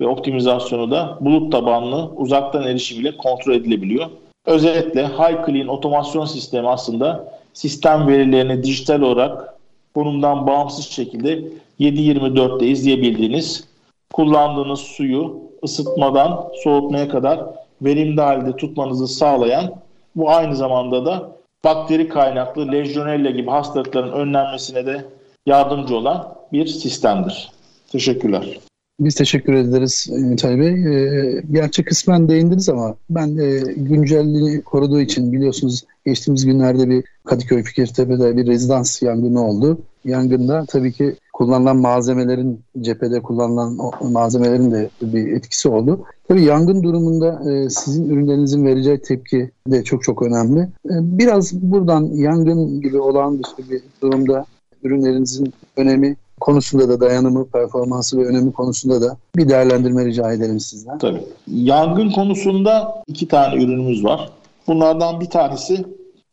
ve 0.00 0.06
optimizasyonu 0.06 0.90
da 0.90 1.18
bulut 1.20 1.52
tabanlı 1.52 2.10
uzaktan 2.16 2.62
erişim 2.62 3.00
ile 3.00 3.16
kontrol 3.16 3.54
edilebiliyor. 3.54 4.06
Özellikle 4.46 5.06
High 5.06 5.46
Clean 5.46 5.68
otomasyon 5.68 6.24
sistemi 6.24 6.68
aslında 6.68 7.39
sistem 7.54 8.08
verilerini 8.08 8.62
dijital 8.62 9.00
olarak 9.00 9.54
konumdan 9.94 10.46
bağımsız 10.46 10.84
şekilde 10.84 11.42
7-24'te 11.80 12.66
izleyebildiğiniz, 12.66 13.64
kullandığınız 14.12 14.80
suyu 14.80 15.40
ısıtmadan 15.64 16.48
soğutmaya 16.64 17.08
kadar 17.08 17.40
verimli 17.82 18.20
halde 18.20 18.56
tutmanızı 18.56 19.08
sağlayan 19.08 19.74
bu 20.16 20.30
aynı 20.30 20.56
zamanda 20.56 21.06
da 21.06 21.30
bakteri 21.64 22.08
kaynaklı 22.08 22.72
lejyonella 22.72 23.30
gibi 23.30 23.50
hastalıkların 23.50 24.12
önlenmesine 24.12 24.86
de 24.86 25.04
yardımcı 25.46 25.96
olan 25.96 26.34
bir 26.52 26.66
sistemdir. 26.66 27.50
Teşekkürler. 27.92 28.58
Biz 29.00 29.14
teşekkür 29.14 29.52
ederiz 29.52 30.06
Ümit 30.10 30.44
Ali 30.44 30.60
Bey. 30.60 30.68
E, 30.68 31.42
gerçi 31.50 31.84
kısmen 31.84 32.28
değindiniz 32.28 32.68
ama 32.68 32.94
ben 33.10 33.36
e, 33.36 33.60
güncelliğini 33.76 34.62
koruduğu 34.62 35.00
için 35.00 35.32
biliyorsunuz 35.32 35.84
geçtiğimiz 36.06 36.46
günlerde 36.46 36.88
bir 36.88 37.04
Kadıköy 37.24 37.62
Fikirtepe'de 37.62 38.36
bir 38.36 38.46
rezidans 38.46 39.02
yangını 39.02 39.46
oldu. 39.46 39.78
Yangında 40.04 40.64
tabii 40.68 40.92
ki 40.92 41.16
kullanılan 41.32 41.76
malzemelerin 41.76 42.60
cephede 42.80 43.22
kullanılan 43.22 43.78
malzemelerin 44.02 44.70
de 44.70 44.90
bir 45.02 45.32
etkisi 45.32 45.68
oldu. 45.68 46.04
Tabii 46.28 46.42
yangın 46.44 46.82
durumunda 46.82 47.50
e, 47.50 47.70
sizin 47.70 48.10
ürünlerinizin 48.10 48.64
vereceği 48.64 48.98
tepki 48.98 49.50
de 49.66 49.84
çok 49.84 50.02
çok 50.02 50.22
önemli. 50.22 50.60
E, 50.60 50.94
biraz 51.18 51.52
buradan 51.52 52.04
yangın 52.04 52.80
gibi 52.80 52.98
olan 52.98 53.42
bir 53.70 53.82
durumda 54.02 54.44
ürünlerinizin 54.82 55.52
önemi 55.76 56.16
konusunda 56.40 56.88
da 56.88 57.00
dayanımı, 57.00 57.46
performansı 57.48 58.18
ve 58.18 58.26
önemi 58.26 58.52
konusunda 58.52 59.00
da 59.00 59.16
bir 59.36 59.48
değerlendirme 59.48 60.04
rica 60.04 60.32
edelim 60.32 60.60
sizden. 60.60 60.98
Tabii. 60.98 61.22
Yangın 61.48 62.10
konusunda 62.10 63.02
iki 63.06 63.28
tane 63.28 63.62
ürünümüz 63.62 64.04
var. 64.04 64.30
Bunlardan 64.66 65.20
bir 65.20 65.26
tanesi 65.26 65.84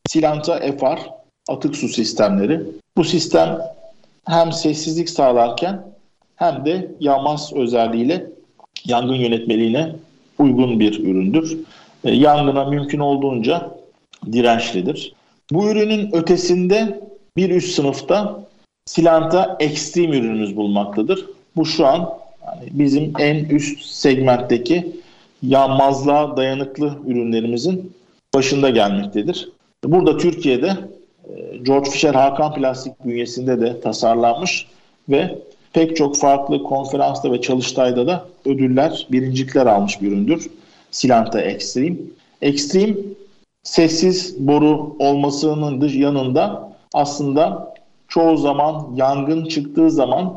Silanta 0.08 0.60
FR 0.60 1.00
atık 1.50 1.76
su 1.76 1.88
sistemleri. 1.88 2.62
Bu 2.98 3.04
sistem 3.04 3.60
hem 4.26 4.52
sessizlik 4.52 5.10
sağlarken 5.10 5.84
hem 6.36 6.66
de 6.66 6.92
yanmaz 7.00 7.54
özelliğiyle 7.54 8.26
yangın 8.86 9.16
yönetmeliğine 9.16 9.96
uygun 10.40 10.80
bir 10.80 11.00
üründür. 11.00 11.58
E, 12.04 12.12
yangına 12.12 12.66
mümkün 12.66 13.00
olduğunca 13.00 13.72
dirençlidir. 14.32 15.14
Bu 15.52 15.70
ürünün 15.70 16.16
ötesinde 16.16 17.00
bir 17.38 17.50
üst 17.50 17.76
sınıfta 17.76 18.47
Silanta 18.88 19.58
Extreme 19.60 20.18
ürünümüz 20.18 20.56
bulmaktadır. 20.56 21.26
Bu 21.56 21.66
şu 21.66 21.88
an 21.88 22.10
bizim 22.72 23.14
en 23.20 23.46
üst 23.46 23.82
segmentteki 23.82 24.92
yanmazlığa 25.44 26.38
dayanıklı 26.38 26.98
ürünlerimizin 27.08 27.94
başında 28.36 28.70
gelmektedir. 28.70 29.50
Burada 29.86 30.18
Türkiye'de 30.18 30.78
e, 31.30 31.58
George 31.58 31.90
Fisher 31.90 32.14
Hakan 32.14 32.54
Plastik 32.54 33.06
bünyesinde 33.06 33.62
de 33.62 33.82
tasarlanmış 33.82 34.66
ve 35.10 35.40
pek 35.74 35.98
çok 35.98 36.18
farklı 36.18 36.64
konferansta 36.64 37.32
ve 37.32 37.42
çalıştayda 37.42 38.08
da 38.08 38.26
ödüller, 38.46 39.08
birincilikler 39.12 39.66
almış 39.66 40.02
bir 40.02 40.08
üründür. 40.08 40.50
Silanta 40.92 41.42
Extreme. 41.42 41.96
Extreme 42.42 42.96
sessiz 43.64 44.48
boru 44.48 44.96
olmasının 45.00 45.90
yanında 45.90 46.72
aslında 46.94 47.77
çoğu 48.08 48.38
zaman 48.38 48.88
yangın 48.96 49.46
çıktığı 49.46 49.92
zaman 49.92 50.34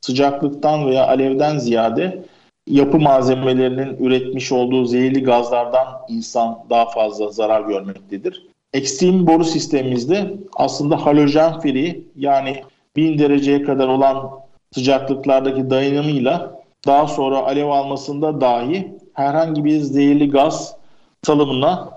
sıcaklıktan 0.00 0.86
veya 0.86 1.06
alevden 1.06 1.58
ziyade 1.58 2.24
yapı 2.66 2.98
malzemelerinin 2.98 3.96
üretmiş 3.96 4.52
olduğu 4.52 4.84
zehirli 4.84 5.22
gazlardan 5.22 5.86
insan 6.08 6.58
daha 6.70 6.90
fazla 6.90 7.28
zarar 7.30 7.60
görmektedir. 7.60 8.46
Ekstrem 8.72 9.26
boru 9.26 9.44
sistemimizde 9.44 10.34
aslında 10.56 11.06
halojen 11.06 11.60
free 11.60 12.00
yani 12.16 12.62
1000 12.96 13.18
dereceye 13.18 13.62
kadar 13.62 13.88
olan 13.88 14.30
sıcaklıklardaki 14.74 15.70
dayanımıyla 15.70 16.60
daha 16.86 17.06
sonra 17.06 17.38
alev 17.46 17.68
almasında 17.68 18.40
dahi 18.40 18.92
herhangi 19.14 19.64
bir 19.64 19.80
zehirli 19.80 20.30
gaz 20.30 20.76
salımına 21.22 21.90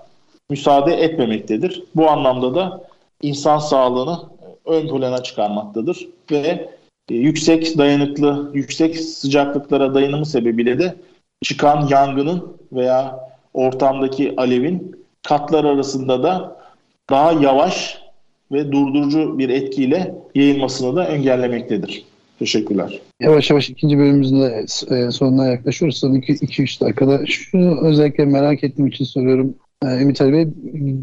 müsaade 0.50 0.94
etmemektedir. 0.94 1.84
Bu 1.94 2.10
anlamda 2.10 2.54
da 2.54 2.80
insan 3.22 3.58
sağlığını 3.58 4.18
ön 4.66 4.88
plana 4.88 5.22
çıkarmaktadır 5.22 6.08
ve 6.30 6.68
e, 7.10 7.14
yüksek 7.14 7.78
dayanıklı, 7.78 8.50
yüksek 8.54 8.98
sıcaklıklara 8.98 9.94
dayanımı 9.94 10.26
sebebiyle 10.26 10.78
de 10.78 10.94
çıkan 11.42 11.86
yangının 11.88 12.56
veya 12.72 13.20
ortamdaki 13.54 14.34
alevin 14.36 14.96
katlar 15.22 15.64
arasında 15.64 16.22
da 16.22 16.56
daha 17.10 17.32
yavaş 17.32 17.98
ve 18.52 18.72
durdurucu 18.72 19.38
bir 19.38 19.48
etkiyle 19.48 20.14
yayılmasını 20.34 20.96
da 20.96 21.04
engellemektedir. 21.04 22.04
Teşekkürler. 22.38 23.00
Yavaş 23.20 23.50
yavaş 23.50 23.70
ikinci 23.70 23.98
bölümümüzün 23.98 24.40
de 24.40 24.64
e, 24.90 25.10
sonuna 25.10 25.46
yaklaşıyoruz. 25.46 25.98
Son 25.98 26.14
2-3 26.14 26.80
dakikada 26.80 27.26
şunu 27.26 27.88
özellikle 27.88 28.24
merak 28.24 28.64
ettiğim 28.64 28.86
için 28.86 29.04
soruyorum. 29.04 29.54
E, 29.84 29.86
Ümit 29.86 30.20
Ali 30.20 30.32
Bey, 30.32 30.48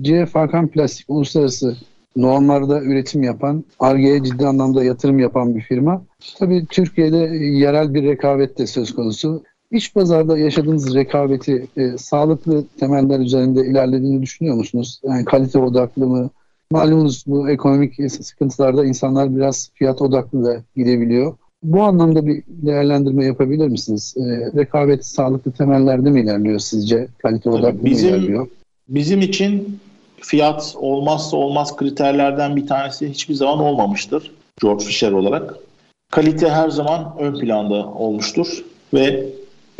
CF 0.03 0.33
Plastik 0.73 1.09
uluslararası 1.09 1.77
normlarda 2.15 2.81
üretim 2.81 3.23
yapan, 3.23 3.63
ARGE'ye 3.79 4.23
ciddi 4.23 4.47
anlamda 4.47 4.83
yatırım 4.83 5.19
yapan 5.19 5.55
bir 5.55 5.61
firma. 5.61 6.01
Tabii 6.39 6.65
Türkiye'de 6.65 7.17
yerel 7.37 7.93
bir 7.93 8.03
rekabet 8.03 8.57
de 8.57 8.67
söz 8.67 8.95
konusu. 8.95 9.43
İç 9.71 9.93
pazarda 9.93 10.37
yaşadığınız 10.37 10.95
rekabeti 10.95 11.67
e, 11.77 11.97
sağlıklı 11.97 12.65
temeller 12.79 13.19
üzerinde 13.19 13.65
ilerlediğini 13.65 14.21
düşünüyor 14.21 14.55
musunuz? 14.55 15.01
Yani 15.03 15.25
kalite 15.25 15.59
odaklı 15.59 16.07
mı? 16.07 16.29
Malumunuz 16.71 17.23
bu 17.27 17.49
ekonomik 17.49 18.11
sıkıntılarda 18.11 18.85
insanlar 18.85 19.35
biraz 19.35 19.69
fiyat 19.73 20.01
odaklı 20.01 20.45
da 20.45 20.63
gidebiliyor. 20.75 21.33
Bu 21.63 21.83
anlamda 21.83 22.27
bir 22.27 22.43
değerlendirme 22.47 23.25
yapabilir 23.25 23.67
misiniz? 23.67 24.15
E, 24.17 24.21
rekabet 24.59 25.05
sağlıklı 25.05 25.51
temellerde 25.51 26.09
mi 26.09 26.21
ilerliyor 26.21 26.59
sizce? 26.59 27.07
Kalite 27.17 27.49
odaklı 27.49 27.85
bizim, 27.85 28.09
mı 28.09 28.17
ilerliyor? 28.17 28.47
Bizim 28.89 29.21
için 29.21 29.79
fiyat 30.21 30.75
olmazsa 30.79 31.37
olmaz 31.37 31.75
kriterlerden 31.75 32.55
bir 32.55 32.67
tanesi 32.67 33.09
hiçbir 33.09 33.33
zaman 33.33 33.59
olmamıştır 33.59 34.31
George 34.61 34.85
Fisher 34.85 35.11
olarak. 35.11 35.55
Kalite 36.11 36.49
her 36.49 36.69
zaman 36.69 37.15
ön 37.19 37.39
planda 37.39 37.85
olmuştur 37.85 38.63
ve 38.93 39.25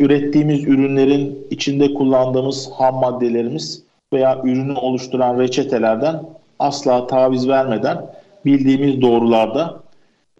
ürettiğimiz 0.00 0.64
ürünlerin 0.64 1.46
içinde 1.50 1.94
kullandığımız 1.94 2.70
ham 2.70 2.94
maddelerimiz 2.94 3.82
veya 4.12 4.40
ürünü 4.44 4.74
oluşturan 4.74 5.38
reçetelerden 5.38 6.22
asla 6.58 7.06
taviz 7.06 7.48
vermeden 7.48 8.06
bildiğimiz 8.44 9.00
doğrularda 9.00 9.82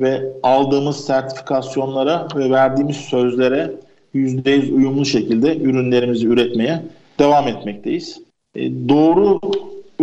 ve 0.00 0.32
aldığımız 0.42 1.04
sertifikasyonlara 1.04 2.28
ve 2.36 2.50
verdiğimiz 2.50 2.96
sözlere 2.96 3.72
%100 4.14 4.72
uyumlu 4.72 5.04
şekilde 5.04 5.56
ürünlerimizi 5.56 6.26
üretmeye 6.26 6.82
devam 7.18 7.48
etmekteyiz. 7.48 8.20
E, 8.54 8.88
doğru 8.88 9.40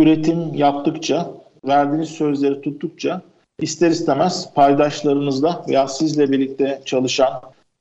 üretim 0.02 0.54
yaptıkça, 0.54 1.30
verdiğiniz 1.66 2.08
sözleri 2.08 2.60
tuttukça 2.60 3.20
ister 3.60 3.90
istemez 3.90 4.54
paydaşlarınızla 4.54 5.64
veya 5.68 5.88
sizle 5.88 6.30
birlikte 6.30 6.80
çalışan 6.84 7.32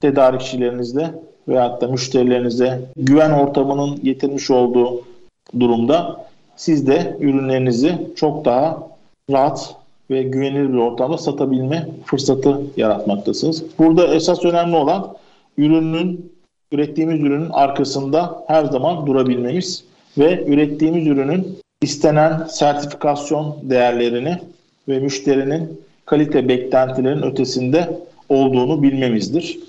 tedarikçilerinizle 0.01 1.13
veyahut 1.47 1.81
da 1.81 1.87
müşterilerinize 1.87 2.81
güven 2.95 3.31
ortamının 3.31 4.03
getirmiş 4.03 4.51
olduğu 4.51 5.03
durumda 5.59 6.25
siz 6.55 6.87
de 6.87 7.17
ürünlerinizi 7.19 7.97
çok 8.15 8.45
daha 8.45 8.87
rahat 9.31 9.75
ve 10.09 10.23
güvenilir 10.23 10.73
bir 10.73 10.77
ortamda 10.77 11.17
satabilme 11.17 11.89
fırsatı 12.05 12.61
yaratmaktasınız. 12.77 13.63
Burada 13.79 14.07
esas 14.07 14.45
önemli 14.45 14.75
olan 14.75 15.15
ürünün, 15.57 16.31
ürettiğimiz 16.71 17.19
ürünün 17.19 17.49
arkasında 17.49 18.43
her 18.47 18.65
zaman 18.65 19.07
durabilmemiz 19.07 19.83
ve 20.17 20.45
ürettiğimiz 20.45 21.07
ürünün 21.07 21.59
istenen 21.81 22.43
sertifikasyon 22.43 23.57
değerlerini 23.61 24.37
ve 24.87 24.99
müşterinin 24.99 25.81
kalite 26.05 26.47
beklentilerinin 26.47 27.23
ötesinde 27.23 27.99
olduğunu 28.29 28.83
bilmemizdir. 28.83 29.59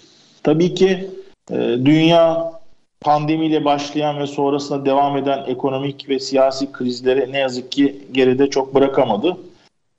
Tabii 0.42 0.74
ki 0.74 1.10
e, 1.50 1.56
dünya 1.84 2.52
pandemiyle 3.00 3.64
başlayan 3.64 4.18
ve 4.20 4.26
sonrasında 4.26 4.86
devam 4.86 5.16
eden 5.16 5.44
ekonomik 5.46 6.08
ve 6.08 6.18
siyasi 6.18 6.72
krizleri 6.72 7.32
ne 7.32 7.38
yazık 7.38 7.72
ki 7.72 8.04
geride 8.12 8.50
çok 8.50 8.74
bırakamadı. 8.74 9.36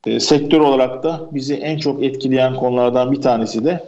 E, 0.06 0.20
sektör 0.20 0.60
olarak 0.60 1.04
da 1.04 1.22
bizi 1.32 1.56
en 1.56 1.78
çok 1.78 2.04
etkileyen 2.04 2.56
konulardan 2.56 3.12
bir 3.12 3.22
tanesi 3.22 3.66
de 3.66 3.84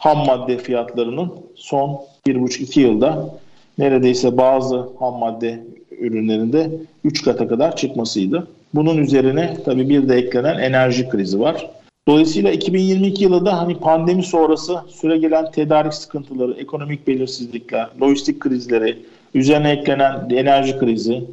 ham 0.00 0.26
madde 0.26 0.58
fiyatlarının 0.58 1.32
son 1.54 2.00
1,5-2 2.26 2.80
yılda 2.80 3.34
neredeyse 3.78 4.36
bazı 4.36 4.88
ham 4.98 5.18
madde 5.18 5.64
ürünlerinde 6.00 6.70
3 7.04 7.22
kata 7.22 7.48
kadar 7.48 7.76
çıkmasıydı. 7.76 8.46
Bunun 8.74 8.98
üzerine 8.98 9.56
tabii 9.64 9.88
bir 9.88 10.08
de 10.08 10.16
eklenen 10.16 10.58
enerji 10.58 11.08
krizi 11.08 11.40
var. 11.40 11.70
Dolayısıyla 12.08 12.52
2022 12.52 13.24
yılı 13.24 13.46
da 13.46 13.58
hani 13.58 13.78
pandemi 13.78 14.22
sonrası 14.22 14.80
süre 14.88 15.18
gelen 15.18 15.50
tedarik 15.50 15.94
sıkıntıları, 15.94 16.52
ekonomik 16.52 17.06
belirsizlikler, 17.06 17.88
lojistik 18.00 18.40
krizleri, 18.40 18.98
üzerine 19.34 19.70
eklenen 19.70 20.30
enerji 20.30 20.78
krizi 20.78 21.24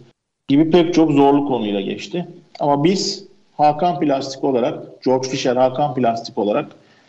gibi 0.47 0.71
pek 0.71 0.93
çok 0.93 1.12
zorlu 1.12 1.47
konuyla 1.47 1.82
geçti. 1.82 2.28
Ama 2.60 2.84
biz 2.84 3.25
Hakan 3.58 3.99
Plastik 3.99 4.43
olarak, 4.43 5.04
George 5.04 5.30
Fisher 5.30 5.56
Hakan 5.56 5.95
Plastik 5.95 6.38
olarak 6.38 6.65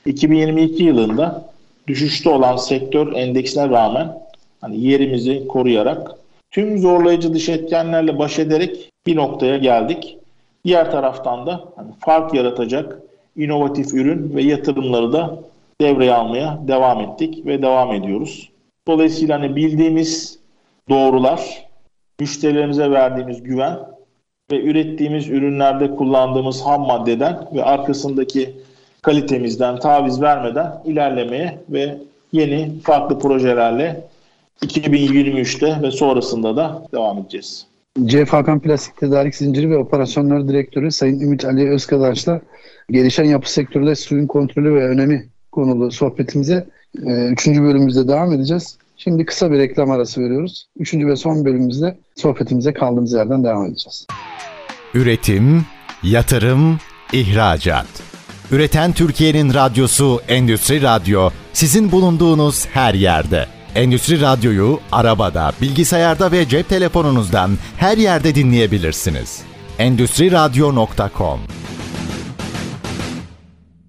2022 0.06 0.82
yılında 0.82 1.50
düşüşte 1.86 2.30
olan 2.30 2.56
sektör 2.56 3.12
endeksine 3.12 3.68
rağmen 3.68 4.18
hani 4.60 4.80
yerimizi 4.80 5.46
koruyarak 5.48 6.10
tüm 6.50 6.78
zorlayıcı 6.78 7.34
dış 7.34 7.48
etkenlerle 7.48 8.18
baş 8.18 8.38
ederek 8.38 8.90
bir 9.06 9.16
noktaya 9.16 9.56
geldik. 9.56 10.18
Diğer 10.64 10.90
taraftan 10.90 11.46
da 11.46 11.64
hani 11.76 11.90
fark 12.00 12.34
yaratacak 12.34 12.98
inovatif 13.36 13.94
ürün 13.94 14.34
ve 14.36 14.42
yatırımları 14.42 15.12
da 15.12 15.38
devreye 15.80 16.14
almaya 16.14 16.58
devam 16.68 17.00
ettik 17.00 17.46
ve 17.46 17.62
devam 17.62 17.92
ediyoruz. 17.92 18.48
Dolayısıyla 18.88 19.40
hani 19.40 19.56
bildiğimiz 19.56 20.38
doğrular, 20.88 21.66
müşterilerimize 22.20 22.90
verdiğimiz 22.90 23.42
güven 23.42 23.78
ve 24.52 24.60
ürettiğimiz 24.62 25.28
ürünlerde 25.28 25.90
kullandığımız 25.90 26.62
ham 26.62 26.86
maddeden 26.86 27.48
ve 27.54 27.64
arkasındaki 27.64 28.56
kalitemizden 29.02 29.78
taviz 29.78 30.22
vermeden 30.22 30.82
ilerlemeye 30.84 31.58
ve 31.68 31.98
yeni 32.32 32.80
farklı 32.80 33.18
projelerle 33.18 34.04
2023'te 34.62 35.82
ve 35.82 35.90
sonrasında 35.90 36.56
da 36.56 36.86
devam 36.92 37.18
edeceğiz. 37.18 37.66
CF 38.06 38.32
Hakan 38.32 38.60
Plastik 38.60 38.96
Tedarik 38.96 39.34
Zinciri 39.34 39.70
ve 39.70 39.76
Operasyonları 39.76 40.48
Direktörü 40.48 40.90
Sayın 40.90 41.20
Ümit 41.20 41.44
Ali 41.44 41.70
Özkadaş'la 41.70 42.40
gelişen 42.90 43.24
yapı 43.24 43.52
sektöründe 43.52 43.94
suyun 43.94 44.26
kontrolü 44.26 44.74
ve 44.74 44.88
önemi 44.88 45.28
konulu 45.52 45.90
sohbetimize 45.90 46.66
3. 46.94 47.48
E, 47.48 47.62
bölümümüzde 47.62 48.08
devam 48.08 48.32
edeceğiz. 48.32 48.78
Şimdi 48.96 49.24
kısa 49.24 49.52
bir 49.52 49.58
reklam 49.58 49.90
arası 49.90 50.20
veriyoruz. 50.20 50.66
Üçüncü 50.76 51.06
ve 51.06 51.16
son 51.16 51.44
bölümümüzde 51.44 51.98
sohbetimize 52.16 52.72
kaldığımız 52.72 53.12
yerden 53.12 53.44
devam 53.44 53.66
edeceğiz. 53.66 54.06
Üretim, 54.94 55.64
yatırım, 56.02 56.78
ihracat. 57.12 57.86
Üreten 58.50 58.92
Türkiye'nin 58.92 59.54
radyosu 59.54 60.20
Endüstri 60.28 60.82
Radyo 60.82 61.30
sizin 61.52 61.92
bulunduğunuz 61.92 62.66
her 62.66 62.94
yerde. 62.94 63.55
Endüstri 63.76 64.20
Radyo'yu 64.20 64.78
arabada, 64.92 65.52
bilgisayarda 65.62 66.32
ve 66.32 66.48
cep 66.48 66.68
telefonunuzdan 66.68 67.50
her 67.76 67.98
yerde 67.98 68.34
dinleyebilirsiniz. 68.34 69.42
Endüstri 69.78 70.32
Radyo.com 70.32 71.40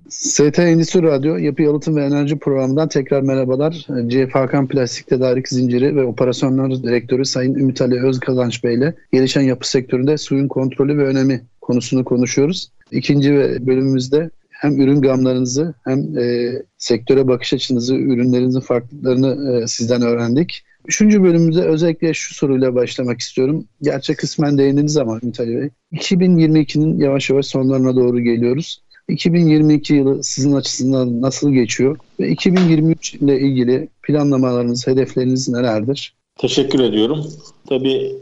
ST 0.10 0.60
Endüstri 0.60 1.02
Radyo 1.04 1.38
Yapı 1.38 1.62
Yalıtım 1.62 1.96
ve 1.96 2.06
Enerji 2.06 2.40
Programı'ndan 2.40 2.88
tekrar 2.88 3.22
merhabalar. 3.22 3.88
CF 4.08 4.36
Hakan 4.36 4.68
Plastik 4.68 5.08
Tedarik 5.08 5.50
Zinciri 5.50 5.96
ve 5.96 6.06
Operasyonlar 6.06 6.84
Direktörü 6.84 7.26
Sayın 7.26 7.56
Ümit 7.56 7.82
Ali 7.82 8.04
Özkazanç 8.06 8.64
Bey 8.64 8.76
ile 8.76 8.96
gelişen 9.14 9.42
yapı 9.42 9.70
sektöründe 9.70 10.18
suyun 10.18 10.48
kontrolü 10.48 10.98
ve 10.98 11.04
önemi 11.04 11.42
konusunu 11.62 12.06
konuşuyoruz. 12.06 12.72
İkinci 12.92 13.32
bölümümüzde 13.68 14.30
hem 14.62 14.82
ürün 14.82 15.02
gamlarınızı 15.02 15.74
hem 15.84 16.18
e, 16.18 16.54
sektöre 16.78 17.28
bakış 17.28 17.54
açınızı, 17.54 17.96
ürünlerinizin 17.96 18.60
farklılıklarını 18.60 19.62
e, 19.64 19.68
sizden 19.68 20.02
öğrendik. 20.02 20.64
Üçüncü 20.86 21.24
bölümümüzde 21.24 21.62
özellikle 21.62 22.14
şu 22.14 22.36
soruyla 22.36 22.76
başlamak 22.76 23.20
istiyorum. 23.20 23.66
Gerçi 23.82 24.16
kısmen 24.16 24.58
değindiniz 24.58 24.98
ama 24.98 25.20
Ümit 25.24 25.40
Ali 25.40 25.62
Bey. 25.62 25.70
2022'nin 25.94 27.00
yavaş 27.00 27.30
yavaş 27.30 27.46
sonlarına 27.46 27.96
doğru 27.96 28.20
geliyoruz. 28.20 28.82
2022 29.10 29.94
yılı 29.94 30.24
sizin 30.24 30.54
açısından 30.54 31.22
nasıl 31.22 31.52
geçiyor? 31.52 31.98
Ve 32.20 32.30
2023 32.30 33.14
ile 33.14 33.40
ilgili 33.40 33.88
planlamalarınız, 34.04 34.88
hedefleriniz 34.88 35.50
nelerdir? 35.50 36.16
Teşekkür 36.38 36.80
ediyorum. 36.80 37.26
Tabii 37.70 38.16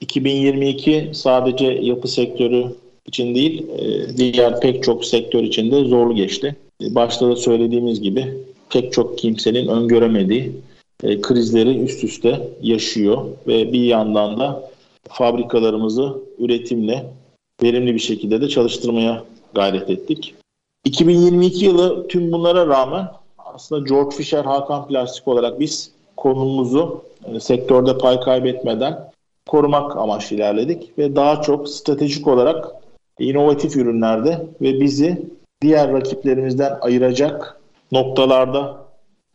2022 0.00 1.10
sadece 1.14 1.66
yapı 1.66 2.08
sektörü 2.08 2.64
için 3.06 3.34
değil, 3.34 3.66
e, 3.68 4.16
diğer 4.16 4.60
pek 4.60 4.82
çok 4.82 5.04
sektör 5.04 5.42
için 5.42 5.70
de 5.70 5.84
zorlu 5.84 6.14
geçti. 6.14 6.56
E, 6.82 6.94
başta 6.94 7.28
da 7.28 7.36
söylediğimiz 7.36 8.00
gibi 8.00 8.34
pek 8.70 8.92
çok 8.92 9.18
kimsenin 9.18 9.68
öngöremediği 9.68 10.52
e, 11.02 11.20
krizleri 11.20 11.78
üst 11.78 12.04
üste 12.04 12.48
yaşıyor 12.62 13.24
ve 13.46 13.72
bir 13.72 13.82
yandan 13.82 14.40
da 14.40 14.70
fabrikalarımızı 15.08 16.12
üretimle 16.38 17.06
verimli 17.62 17.94
bir 17.94 17.98
şekilde 17.98 18.40
de 18.40 18.48
çalıştırmaya 18.48 19.24
gayret 19.54 19.90
ettik. 19.90 20.34
2022 20.84 21.64
yılı 21.64 22.08
tüm 22.08 22.32
bunlara 22.32 22.66
rağmen 22.66 23.08
aslında 23.38 23.88
George 23.88 24.16
Fisher 24.16 24.44
Hakan 24.44 24.88
Plastik 24.88 25.28
olarak 25.28 25.60
biz 25.60 25.90
konumumuzu 26.16 27.02
e, 27.24 27.40
sektörde 27.40 27.98
pay 27.98 28.20
kaybetmeden 28.20 29.10
korumak 29.46 29.96
amaçlı 29.96 30.36
ilerledik 30.36 30.98
ve 30.98 31.16
daha 31.16 31.42
çok 31.42 31.68
stratejik 31.68 32.26
olarak 32.26 32.85
inovatif 33.18 33.76
ürünlerde 33.76 34.46
ve 34.60 34.80
bizi 34.80 35.22
diğer 35.62 35.92
rakiplerimizden 35.92 36.78
ayıracak 36.80 37.60
noktalarda 37.92 38.86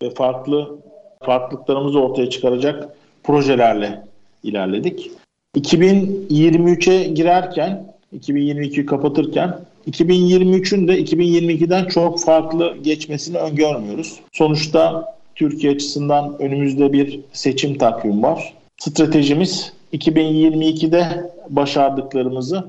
ve 0.02 0.10
farklı 0.10 0.78
farklılıklarımızı 1.24 2.00
ortaya 2.00 2.30
çıkaracak 2.30 2.90
projelerle 3.24 4.04
ilerledik. 4.44 5.12
2023'e 5.58 7.04
girerken, 7.04 7.94
2022'yi 8.20 8.86
kapatırken 8.86 9.60
2023'ün 9.90 10.88
de 10.88 11.02
2022'den 11.02 11.86
çok 11.86 12.20
farklı 12.20 12.78
geçmesini 12.84 13.38
öngörmüyoruz. 13.38 14.20
Sonuçta 14.32 15.06
Türkiye 15.36 15.74
açısından 15.74 16.42
önümüzde 16.42 16.94
bir 16.94 17.20
seçim 17.34 17.78
takvimi 17.78 18.24
var. 18.24 18.54
Stratejimiz 18.78 19.74
2022'de 19.94 21.32
başardıklarımızı 21.50 22.64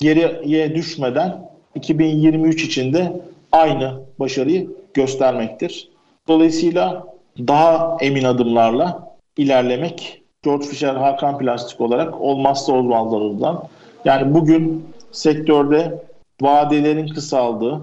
geriye 0.00 0.74
düşmeden 0.74 1.50
2023 1.74 2.64
içinde 2.64 3.20
aynı 3.52 4.00
başarıyı 4.18 4.70
göstermektir. 4.94 5.88
Dolayısıyla 6.28 7.06
daha 7.38 7.96
emin 8.00 8.24
adımlarla 8.24 9.16
ilerlemek 9.36 10.22
George 10.42 10.66
Fisher 10.66 10.94
Hakan 10.94 11.38
Plastik 11.38 11.80
olarak 11.80 12.20
olmazsa 12.20 12.72
olmazlarımızdan. 12.72 13.62
Yani 14.04 14.34
bugün 14.34 14.84
sektörde 15.12 16.02
vadelerin 16.40 17.08
kısaldığı, 17.08 17.80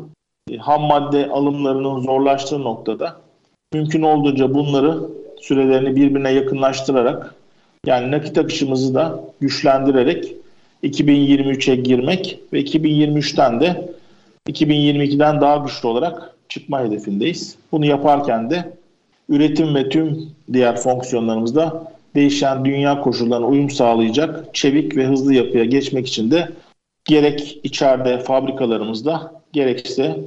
e, 0.51 0.58
ham 0.58 0.82
madde 0.82 1.30
alımlarının 1.30 2.01
zorlaştığı 2.01 2.63
noktada 2.63 3.15
mümkün 3.73 4.01
olduğunca 4.01 4.53
bunları 4.53 4.99
sürelerini 5.41 5.95
birbirine 5.95 6.32
yakınlaştırarak 6.32 7.36
yani 7.86 8.12
nakit 8.12 8.38
akışımızı 8.38 8.95
da 8.95 9.19
güçlendirerek 9.41 10.36
2023'e 10.83 11.75
girmek 11.75 12.39
ve 12.53 12.61
2023'ten 12.61 13.61
de 13.61 13.91
2022'den 14.49 15.41
daha 15.41 15.57
güçlü 15.57 15.87
olarak 15.87 16.35
çıkma 16.49 16.83
hedefindeyiz. 16.83 17.55
Bunu 17.71 17.85
yaparken 17.85 18.49
de 18.49 18.73
üretim 19.29 19.75
ve 19.75 19.89
tüm 19.89 20.29
diğer 20.53 20.77
fonksiyonlarımızda 20.77 21.91
değişen 22.15 22.65
dünya 22.65 23.01
koşullarına 23.01 23.47
uyum 23.47 23.69
sağlayacak 23.69 24.55
çevik 24.55 24.97
ve 24.97 25.05
hızlı 25.05 25.33
yapıya 25.33 25.65
geçmek 25.65 26.07
için 26.07 26.31
de 26.31 26.49
gerek 27.05 27.59
içeride 27.63 28.19
fabrikalarımızda 28.19 29.31
gerekse 29.53 30.19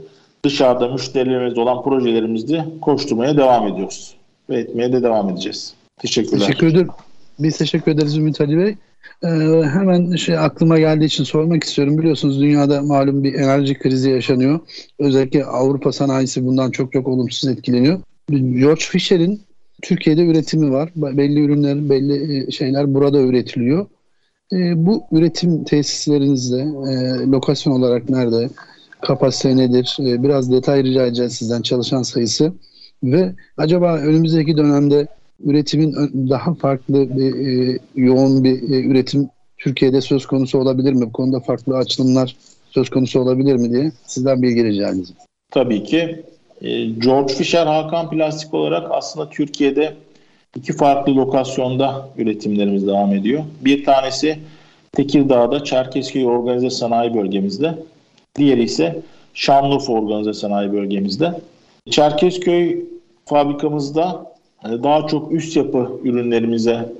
dışarıda 0.44 0.88
müşterilerimiz 0.88 1.58
olan 1.58 1.82
projelerimizde 1.82 2.64
koşturmaya 2.80 3.36
devam 3.36 3.68
ediyoruz. 3.68 4.14
Ve 4.50 4.58
etmeye 4.58 4.92
de 4.92 5.02
devam 5.02 5.28
edeceğiz. 5.28 5.74
Teşekkürler. 5.98 6.46
Teşekkür 6.46 6.66
ederim. 6.66 6.88
Biz 7.38 7.58
teşekkür 7.58 7.92
ederiz 7.92 8.16
Ümit 8.16 8.40
Ali 8.40 8.58
Bey. 8.58 8.76
Ee, 9.24 9.28
hemen 9.72 10.16
şey 10.16 10.38
aklıma 10.38 10.78
geldiği 10.78 11.04
için 11.04 11.24
sormak 11.24 11.64
istiyorum. 11.64 11.98
Biliyorsunuz 11.98 12.40
dünyada 12.40 12.82
malum 12.82 13.24
bir 13.24 13.34
enerji 13.34 13.78
krizi 13.78 14.10
yaşanıyor. 14.10 14.60
Özellikle 14.98 15.44
Avrupa 15.44 15.92
sanayisi 15.92 16.46
bundan 16.46 16.70
çok 16.70 16.92
çok 16.92 17.08
olumsuz 17.08 17.50
etkileniyor. 17.50 18.00
George 18.30 18.80
Fisher'in 18.80 19.42
Türkiye'de 19.82 20.26
üretimi 20.26 20.72
var. 20.72 20.90
Belli 20.96 21.40
ürünler, 21.40 21.90
belli 21.90 22.46
e, 22.46 22.50
şeyler 22.50 22.94
burada 22.94 23.20
üretiliyor. 23.20 23.86
E, 24.52 24.86
bu 24.86 25.04
üretim 25.12 25.64
tesislerinizde 25.64 26.60
e, 26.60 27.26
lokasyon 27.30 27.72
olarak 27.72 28.10
nerede? 28.10 28.50
Kapasite 29.00 29.56
nedir? 29.56 29.96
Biraz 29.98 30.52
detay 30.52 30.84
rica 30.84 31.06
edeceğiz 31.06 31.32
sizden 31.32 31.62
çalışan 31.62 32.02
sayısı. 32.02 32.52
Ve 33.02 33.34
acaba 33.56 33.96
önümüzdeki 33.96 34.56
dönemde 34.56 35.06
üretimin 35.44 35.94
daha 36.30 36.54
farklı 36.54 37.16
bir 37.16 37.46
e, 37.48 37.78
yoğun 37.94 38.44
bir 38.44 38.62
e, 38.62 38.80
üretim 38.86 39.28
Türkiye'de 39.58 40.00
söz 40.00 40.26
konusu 40.26 40.58
olabilir 40.58 40.92
mi? 40.92 41.06
Bu 41.06 41.12
konuda 41.12 41.40
farklı 41.40 41.76
açılımlar 41.76 42.36
söz 42.70 42.90
konusu 42.90 43.20
olabilir 43.20 43.56
mi 43.56 43.70
diye 43.70 43.92
sizden 44.06 44.42
bilgi 44.42 44.64
rica 44.64 44.88
edeceğim. 44.88 45.20
Tabii 45.50 45.84
ki. 45.84 46.24
E, 46.62 46.84
George 46.84 47.34
Fisher 47.34 47.66
Hakan 47.66 48.10
Plastik 48.10 48.54
olarak 48.54 48.86
aslında 48.90 49.30
Türkiye'de 49.30 49.94
iki 50.56 50.72
farklı 50.72 51.16
lokasyonda 51.16 52.08
üretimlerimiz 52.16 52.86
devam 52.86 53.14
ediyor. 53.14 53.44
Bir 53.60 53.84
tanesi 53.84 54.38
Tekirdağ'da 54.92 55.64
Çerkezköy 55.64 56.26
Organize 56.26 56.70
Sanayi 56.70 57.14
Bölgemizde. 57.14 57.74
Diğeri 58.36 58.62
ise 58.62 59.02
Şanlıurfa 59.34 59.92
Organize 59.92 60.32
Sanayi 60.32 60.72
Bölgemizde. 60.72 61.40
Çerkezköy 61.90 62.84
fabrikamızda 63.24 64.30
hani 64.62 64.82
daha 64.82 65.06
çok 65.06 65.32
üst 65.32 65.56
yapı 65.56 65.90
ürünlerimize 66.04 66.92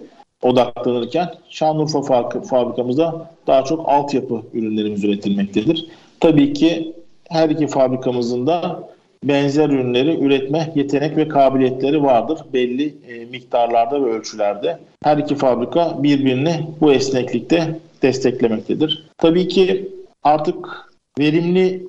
odaklanırken 0.42 1.34
Şanlıurfa 1.48 2.02
fabrikamızda 2.40 3.30
daha 3.46 3.64
çok 3.64 3.88
altyapı 3.88 4.42
ürünlerimiz 4.54 5.04
üretilmektedir. 5.04 5.86
Tabii 6.20 6.52
ki 6.52 6.92
her 7.28 7.50
iki 7.50 7.66
fabrikamızın 7.66 8.46
da 8.46 8.90
benzer 9.24 9.68
ürünleri 9.68 10.20
üretme 10.20 10.72
yetenek 10.74 11.16
ve 11.16 11.28
kabiliyetleri 11.28 12.02
vardır 12.02 12.38
belli 12.52 12.94
e, 13.08 13.24
miktarlarda 13.24 14.04
ve 14.04 14.10
ölçülerde. 14.10 14.78
Her 15.02 15.16
iki 15.16 15.34
fabrika 15.34 16.02
birbirini 16.02 16.66
bu 16.80 16.92
esneklikte 16.92 17.80
desteklemektedir. 18.02 19.06
Tabii 19.18 19.48
ki 19.48 19.88
artık 20.22 20.90
verimli 21.18 21.86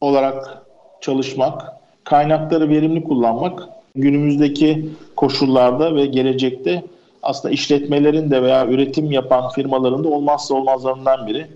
olarak 0.00 0.62
çalışmak, 1.00 1.72
kaynakları 2.04 2.68
verimli 2.68 3.04
kullanmak 3.04 3.68
günümüzdeki 3.94 4.88
koşullarda 5.16 5.94
ve 5.94 6.06
gelecekte 6.06 6.82
aslında 7.22 7.54
işletmelerin 7.54 8.30
de 8.30 8.42
veya 8.42 8.66
üretim 8.66 9.12
yapan 9.12 9.48
firmaların 9.48 10.04
da 10.04 10.08
olmazsa 10.08 10.54
olmazlarından 10.54 11.26
biri. 11.26 11.46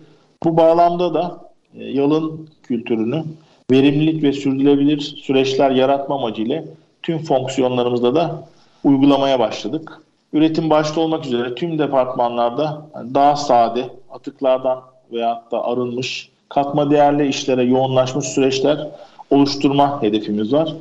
Bu 0.45 0.57
bağlamda 0.57 1.15
da 1.15 1.41
e, 1.79 1.85
yalın 1.85 2.49
kültürünü 2.63 3.25
verimlilik 3.71 4.23
ve 4.23 4.33
sürdürülebilir 4.33 5.01
süreçler 5.01 5.71
yaratma 5.71 6.15
amacıyla 6.15 6.65
tüm 7.03 7.19
fonksiyonlarımızda 7.19 8.15
da 8.15 8.49
uygulamaya 8.85 9.39
başladık. 9.39 10.03
Üretim 10.33 10.71
başta 10.71 11.01
olmak 11.01 11.27
üzere 11.27 11.55
tüm 11.55 11.79
departmanlarda 11.79 12.87
daha 13.15 13.37
sade, 13.37 13.85
atıklardan 14.11 14.81
veyahut 15.13 15.53
da 15.53 15.65
arınmış, 15.65 16.29
katma 16.49 16.91
değerli 16.91 17.29
işlere 17.29 17.63
yoğunlaşmış 17.63 18.27
süreçler 18.27 18.89
oluşturma 19.31 20.03
hedefimiz 20.03 20.53
var. 20.53 20.75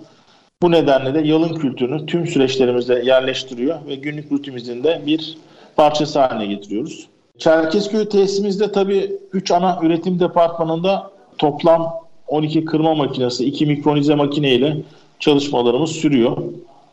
Bu 0.61 0.71
nedenle 0.71 1.13
de 1.13 1.27
yalın 1.27 1.53
kültürünü 1.55 2.05
tüm 2.05 2.27
süreçlerimizde 2.27 3.01
yerleştiriyor 3.05 3.87
ve 3.87 3.95
günlük 3.95 4.31
rutinimizin 4.31 4.83
de 4.83 5.01
bir 5.05 5.37
parçası 5.75 6.19
haline 6.19 6.45
getiriyoruz. 6.45 7.07
Çerkezköy 7.37 8.09
tesisimizde 8.09 8.71
tabii 8.71 9.11
3 9.33 9.51
ana 9.51 9.79
üretim 9.83 10.19
departmanında 10.19 11.11
toplam 11.37 11.93
12 12.27 12.65
kırma 12.65 12.95
makinesi, 12.95 13.45
2 13.45 13.65
mikronize 13.65 14.15
makine 14.15 14.51
ile 14.51 14.77
çalışmalarımız 15.19 15.91
sürüyor. 15.91 16.37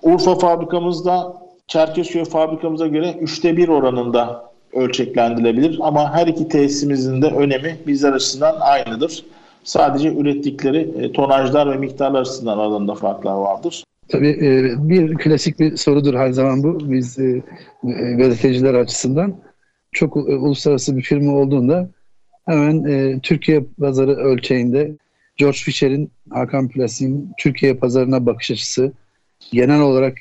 Urfa 0.02 0.34
fabrikamızda 0.34 1.42
Çerkezköy 1.66 2.24
fabrikamıza 2.24 2.86
göre 2.86 3.10
3'te 3.10 3.56
1 3.56 3.68
oranında 3.68 4.44
ölçeklendirilebilir 4.72 5.78
ama 5.82 6.14
her 6.14 6.26
iki 6.26 6.48
tesisimizin 6.48 7.22
de 7.22 7.26
önemi 7.26 7.78
bizler 7.86 8.12
açısından 8.12 8.56
aynıdır. 8.60 9.24
Sadece 9.64 10.14
ürettikleri 10.14 10.78
e, 10.78 11.12
tonajlar 11.12 11.72
ve 11.72 11.76
miktarlar 11.76 12.20
açısından 12.20 12.58
aralarında 12.58 12.94
farklar 12.94 13.34
vardır. 13.34 13.84
Tabii 14.08 14.30
e, 14.30 14.74
bir 14.88 15.14
klasik 15.14 15.60
bir 15.60 15.76
sorudur 15.76 16.14
her 16.14 16.30
zaman 16.30 16.62
bu. 16.62 16.90
Biz 16.90 17.18
e, 17.18 17.42
gazeteciler 18.18 18.74
açısından 18.74 19.34
çok 19.92 20.16
uluslararası 20.16 20.96
bir 20.96 21.02
firma 21.02 21.32
olduğunda 21.32 21.90
hemen 22.46 23.20
Türkiye 23.20 23.64
pazarı 23.80 24.16
ölçeğinde 24.16 24.96
George 25.36 25.58
Fisher'in 25.58 26.10
Hakan 26.30 26.68
Plastik'in 26.68 27.32
Türkiye 27.38 27.74
pazarına 27.74 28.26
bakış 28.26 28.50
açısı, 28.50 28.92
genel 29.52 29.80
olarak 29.80 30.18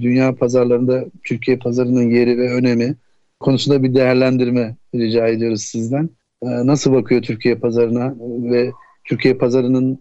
dünya 0.00 0.34
pazarlarında 0.34 1.04
Türkiye 1.24 1.56
pazarının 1.56 2.10
yeri 2.10 2.38
ve 2.38 2.52
önemi 2.52 2.94
konusunda 3.40 3.82
bir 3.82 3.94
değerlendirme 3.94 4.76
rica 4.94 5.26
ediyoruz 5.26 5.62
sizden. 5.62 6.10
Ee, 6.42 6.46
nasıl 6.46 6.92
bakıyor 6.92 7.22
Türkiye 7.22 7.54
pazarına 7.54 8.14
ve 8.20 8.70
Türkiye 9.04 9.34
pazarının 9.34 9.98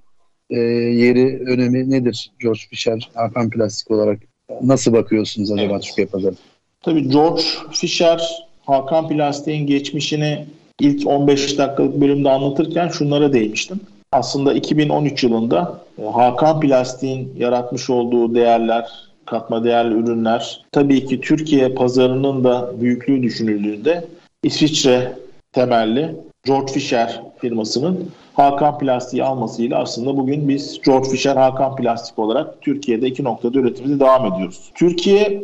e, 0.50 0.60
yeri, 0.60 1.43
önemi 1.47 1.89
nedir 1.89 2.32
George 2.39 2.60
Fisher, 2.69 3.10
Hakan 3.13 3.50
Plastik 3.50 3.91
olarak? 3.91 4.19
Nasıl 4.62 4.93
bakıyorsunuz 4.93 5.52
acaba 5.52 5.73
evet. 5.73 5.84
Türkiye 5.84 6.08
pazarına? 6.08 6.38
Tabii 6.82 7.10
George 7.10 7.43
Fisher, 7.71 8.47
Hakan 8.65 9.10
Plastik'in 9.10 9.67
geçmişini 9.67 10.45
ilk 10.80 11.08
15 11.08 11.58
dakikalık 11.58 12.02
bölümde 12.02 12.30
anlatırken 12.30 12.88
şunlara 12.88 13.34
değmiştim. 13.34 13.80
Aslında 14.12 14.54
2013 14.54 15.23
yılında 15.23 15.81
e, 16.00 16.04
Hakan 16.06 16.60
Plastik'in 16.60 17.33
yaratmış 17.38 17.90
olduğu 17.90 18.35
değerler, 18.35 18.90
katma 19.25 19.63
değerli 19.63 19.94
ürünler, 19.94 20.65
tabii 20.71 21.06
ki 21.06 21.21
Türkiye 21.21 21.69
pazarının 21.69 22.44
da 22.44 22.81
büyüklüğü 22.81 23.23
düşünüldüğünde 23.23 24.06
İsviçre 24.44 25.13
temelli 25.52 26.15
George 26.48 26.73
Fisher 26.73 27.21
firmasının 27.37 28.10
Hakan 28.33 28.77
Plastik'i 28.77 29.23
almasıyla 29.23 29.79
aslında 29.79 30.17
bugün 30.17 30.50
biz 30.50 30.81
George 30.85 31.10
Fisher 31.10 31.35
Hakan 31.35 31.75
Plastik 31.75 32.19
olarak 32.19 32.62
Türkiye'de 32.62 33.08
iki 33.08 33.23
noktada 33.23 33.60
üretimimizi 33.60 34.00
devam 34.00 34.33
ediyoruz. 34.33 34.71
Türkiye 34.75 35.43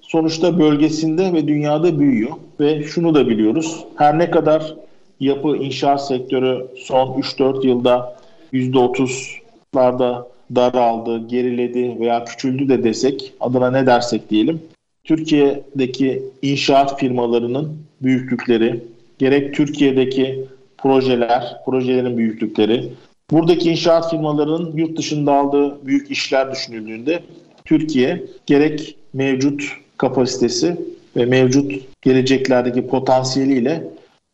sonuçta 0.00 0.58
bölgesinde 0.58 1.32
ve 1.32 1.48
dünyada 1.48 1.98
büyüyor 1.98 2.30
ve 2.60 2.82
şunu 2.82 3.14
da 3.14 3.28
biliyoruz. 3.28 3.84
Her 3.96 4.18
ne 4.18 4.30
kadar 4.30 4.74
yapı 5.20 5.56
inşaat 5.56 6.06
sektörü 6.06 6.66
son 6.76 7.08
3-4 7.08 7.66
yılda 7.66 8.16
%30'larda 8.52 10.24
daraldı, 10.54 11.28
geriledi 11.28 12.00
veya 12.00 12.24
küçüldü 12.24 12.68
de 12.68 12.84
desek, 12.84 13.32
adına 13.40 13.70
ne 13.70 13.86
dersek 13.86 14.30
diyelim. 14.30 14.62
Türkiye'deki 15.04 16.22
inşaat 16.42 17.00
firmalarının 17.00 17.78
büyüklükleri, 18.02 18.80
gerek 19.18 19.54
Türkiye'deki 19.54 20.44
projeler, 20.78 21.56
projelerin 21.66 22.16
büyüklükleri, 22.16 22.92
buradaki 23.30 23.70
inşaat 23.70 24.10
firmalarının 24.10 24.76
yurt 24.76 24.98
dışında 24.98 25.32
aldığı 25.32 25.86
büyük 25.86 26.10
işler 26.10 26.52
düşünüldüğünde 26.52 27.22
Türkiye 27.64 28.22
gerek 28.46 28.96
mevcut 29.12 29.62
kapasitesi 29.96 30.76
ve 31.16 31.24
mevcut 31.24 31.72
geleceklerdeki 32.02 32.86
potansiyeliyle 32.86 33.84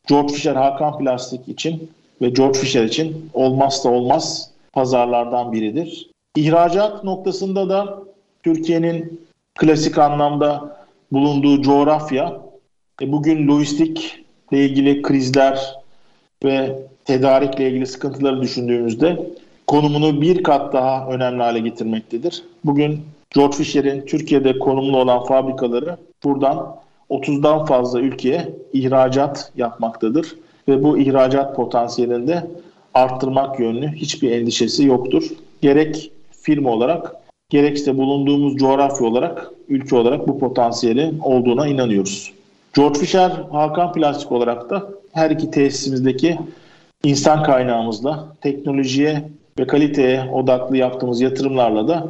George 0.09 0.35
Fisher 0.35 0.55
Hakan 0.55 0.99
Plastik 0.99 1.49
için 1.49 1.91
ve 2.23 2.29
George 2.29 2.59
Fisher 2.59 2.85
için 2.85 3.31
olmazsa 3.35 3.89
olmaz 3.89 4.51
pazarlardan 4.73 5.53
biridir. 5.53 6.11
İhracat 6.37 7.05
noktasında 7.05 7.69
da 7.69 8.03
Türkiye'nin 8.43 9.21
klasik 9.59 9.99
anlamda 9.99 10.77
bulunduğu 11.13 11.63
coğrafya 11.63 12.41
e, 13.03 13.13
bugün 13.13 13.49
lojistikle 13.49 14.21
ilgili 14.59 15.03
krizler 15.03 15.75
ve 16.45 16.79
tedarikle 17.05 17.69
ilgili 17.69 17.87
sıkıntıları 17.87 18.43
düşündüğümüzde 18.43 19.27
konumunu 19.67 20.21
bir 20.21 20.43
kat 20.43 20.73
daha 20.73 21.07
önemli 21.07 21.43
hale 21.43 21.59
getirmektedir. 21.59 22.43
Bugün 22.65 23.01
George 23.35 23.57
Fisher'in 23.57 24.07
Türkiye'de 24.07 24.59
konumlu 24.59 24.97
olan 24.97 25.25
fabrikaları 25.25 25.97
buradan 26.25 26.77
30'dan 27.11 27.65
fazla 27.65 28.01
ülkeye 28.01 28.49
ihracat 28.73 29.53
yapmaktadır 29.57 30.37
ve 30.69 30.83
bu 30.83 30.99
ihracat 30.99 31.57
potansiyelinde 31.57 32.47
arttırmak 32.95 33.61
yönlü 33.61 33.93
hiçbir 33.93 34.31
endişesi 34.31 34.85
yoktur. 34.85 35.25
Gerek 35.63 36.11
firma 36.33 36.71
olarak 36.71 37.15
gerekse 37.51 37.97
bulunduğumuz 37.99 38.57
coğrafya 38.57 39.07
olarak, 39.07 39.51
ülke 39.69 39.97
olarak 39.97 40.29
bu 40.29 40.39
potansiyelin 40.39 41.19
olduğuna 41.19 41.67
inanıyoruz. 41.67 42.33
George 42.75 42.99
Fisher 42.99 43.31
Hakan 43.53 43.93
Plastik 43.93 44.33
olarak 44.33 44.71
da 44.71 44.89
her 45.13 45.31
iki 45.31 45.51
tesisimizdeki 45.51 46.39
insan 47.05 47.43
kaynağımızla, 47.43 48.37
teknolojiye 48.41 49.31
ve 49.59 49.67
kaliteye 49.67 50.31
odaklı 50.33 50.77
yaptığımız 50.77 51.21
yatırımlarla 51.21 51.89
da 51.89 52.07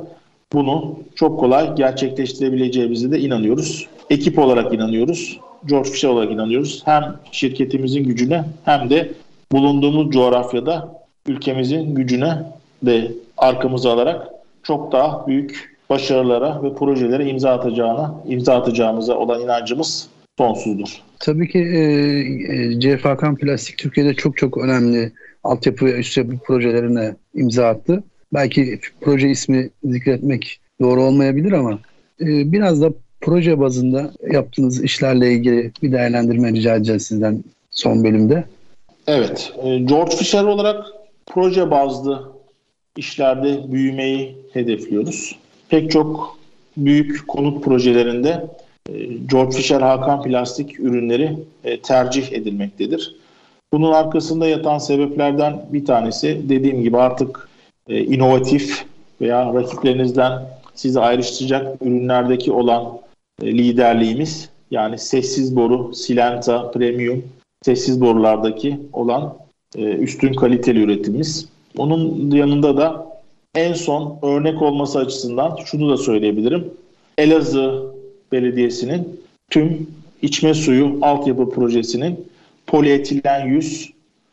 bunu 0.52 0.98
çok 1.14 1.40
kolay 1.40 1.74
gerçekleştirebileceğimize 1.74 3.10
de 3.10 3.20
inanıyoruz. 3.20 3.88
Ekip 4.10 4.38
olarak 4.38 4.74
inanıyoruz. 4.74 5.40
George 5.66 5.90
Fisher 5.90 6.08
olarak 6.08 6.32
inanıyoruz. 6.32 6.82
Hem 6.84 7.16
şirketimizin 7.32 8.04
gücüne 8.04 8.44
hem 8.64 8.90
de 8.90 9.12
bulunduğumuz 9.52 10.10
coğrafyada 10.10 10.88
ülkemizin 11.26 11.94
gücüne 11.94 12.42
de 12.82 13.12
arkamıza 13.36 13.92
alarak 13.92 14.28
çok 14.62 14.92
daha 14.92 15.26
büyük 15.26 15.76
başarılara 15.90 16.62
ve 16.62 16.74
projelere 16.74 17.28
imza 17.28 17.50
atacağına, 17.50 18.14
imza 18.26 18.54
atacağımıza 18.54 19.16
olan 19.16 19.40
inancımız 19.40 20.08
sonsuzdur. 20.38 21.02
Tabii 21.20 21.48
ki 21.48 21.58
e, 21.58 21.80
e, 22.54 22.80
CFAKan 22.80 23.36
Plastik 23.36 23.78
Türkiye'de 23.78 24.14
çok 24.14 24.36
çok 24.36 24.58
önemli 24.58 25.12
altyapı 25.44 25.86
ve 25.86 25.92
üst 25.92 26.16
yapı 26.16 26.38
projelerine 26.38 27.14
imza 27.34 27.66
attı. 27.66 28.04
Belki 28.32 28.80
proje 29.00 29.30
ismi 29.30 29.70
zikretmek 29.84 30.60
doğru 30.80 31.02
olmayabilir 31.02 31.52
ama 31.52 31.78
e, 32.20 32.52
biraz 32.52 32.82
da 32.82 32.92
proje 33.20 33.60
bazında 33.60 34.12
yaptığınız 34.32 34.84
işlerle 34.84 35.32
ilgili 35.32 35.72
bir 35.82 35.92
değerlendirme 35.92 36.52
rica 36.52 36.76
edeceğiz 36.76 37.06
sizden 37.06 37.44
son 37.70 38.04
bölümde. 38.04 38.44
Evet, 39.06 39.52
e, 39.62 39.78
George 39.78 40.16
Fisher 40.16 40.44
olarak 40.44 40.84
proje 41.26 41.70
bazlı 41.70 42.32
işlerde 42.96 43.72
büyümeyi 43.72 44.36
hedefliyoruz. 44.52 45.38
Pek 45.68 45.90
çok 45.90 46.38
büyük 46.76 47.28
konut 47.28 47.64
projelerinde 47.64 48.46
George 49.26 49.56
Fisher 49.56 49.80
Hakan 49.80 50.22
plastik 50.22 50.80
ürünleri 50.80 51.36
e, 51.64 51.80
tercih 51.80 52.32
edilmektedir. 52.32 53.16
Bunun 53.72 53.92
arkasında 53.92 54.46
yatan 54.46 54.78
sebeplerden 54.78 55.66
bir 55.72 55.84
tanesi 55.84 56.40
dediğim 56.48 56.82
gibi 56.82 56.98
artık 56.98 57.48
inovatif 57.88 58.84
veya 59.20 59.54
rakiplerinizden 59.54 60.42
sizi 60.74 61.00
ayrıştıracak 61.00 61.82
ürünlerdeki 61.82 62.52
olan 62.52 62.98
liderliğimiz 63.42 64.48
yani 64.70 64.98
sessiz 64.98 65.56
boru, 65.56 65.94
silenta, 65.94 66.70
premium 66.70 67.24
sessiz 67.62 68.00
borulardaki 68.00 68.80
olan 68.92 69.34
üstün 69.76 70.32
kaliteli 70.32 70.82
üretimimiz. 70.82 71.48
Onun 71.78 72.30
yanında 72.30 72.76
da 72.76 73.06
en 73.54 73.72
son 73.72 74.18
örnek 74.22 74.62
olması 74.62 74.98
açısından 74.98 75.56
şunu 75.64 75.90
da 75.90 75.96
söyleyebilirim. 75.96 76.70
Elazığ 77.18 77.89
Belediyesi'nin 78.32 79.20
tüm 79.50 79.86
içme 80.22 80.54
suyu 80.54 80.98
altyapı 81.02 81.50
projesinin 81.50 82.28
polietilen 82.66 83.46
yüz 83.46 83.90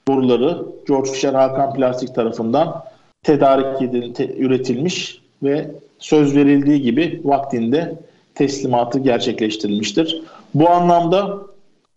boruları 0.07 0.65
George 0.87 1.11
Fisher 1.11 1.33
Hakan 1.33 1.73
Plastik 1.73 2.15
tarafından 2.15 2.83
tedarik 3.23 3.81
edil, 3.81 4.13
te, 4.13 4.35
üretilmiş 4.37 5.21
ve 5.43 5.71
söz 5.99 6.35
verildiği 6.35 6.81
gibi 6.81 7.21
vaktinde 7.23 7.95
teslimatı 8.35 8.99
gerçekleştirilmiştir. 8.99 10.21
Bu 10.53 10.69
anlamda 10.69 11.37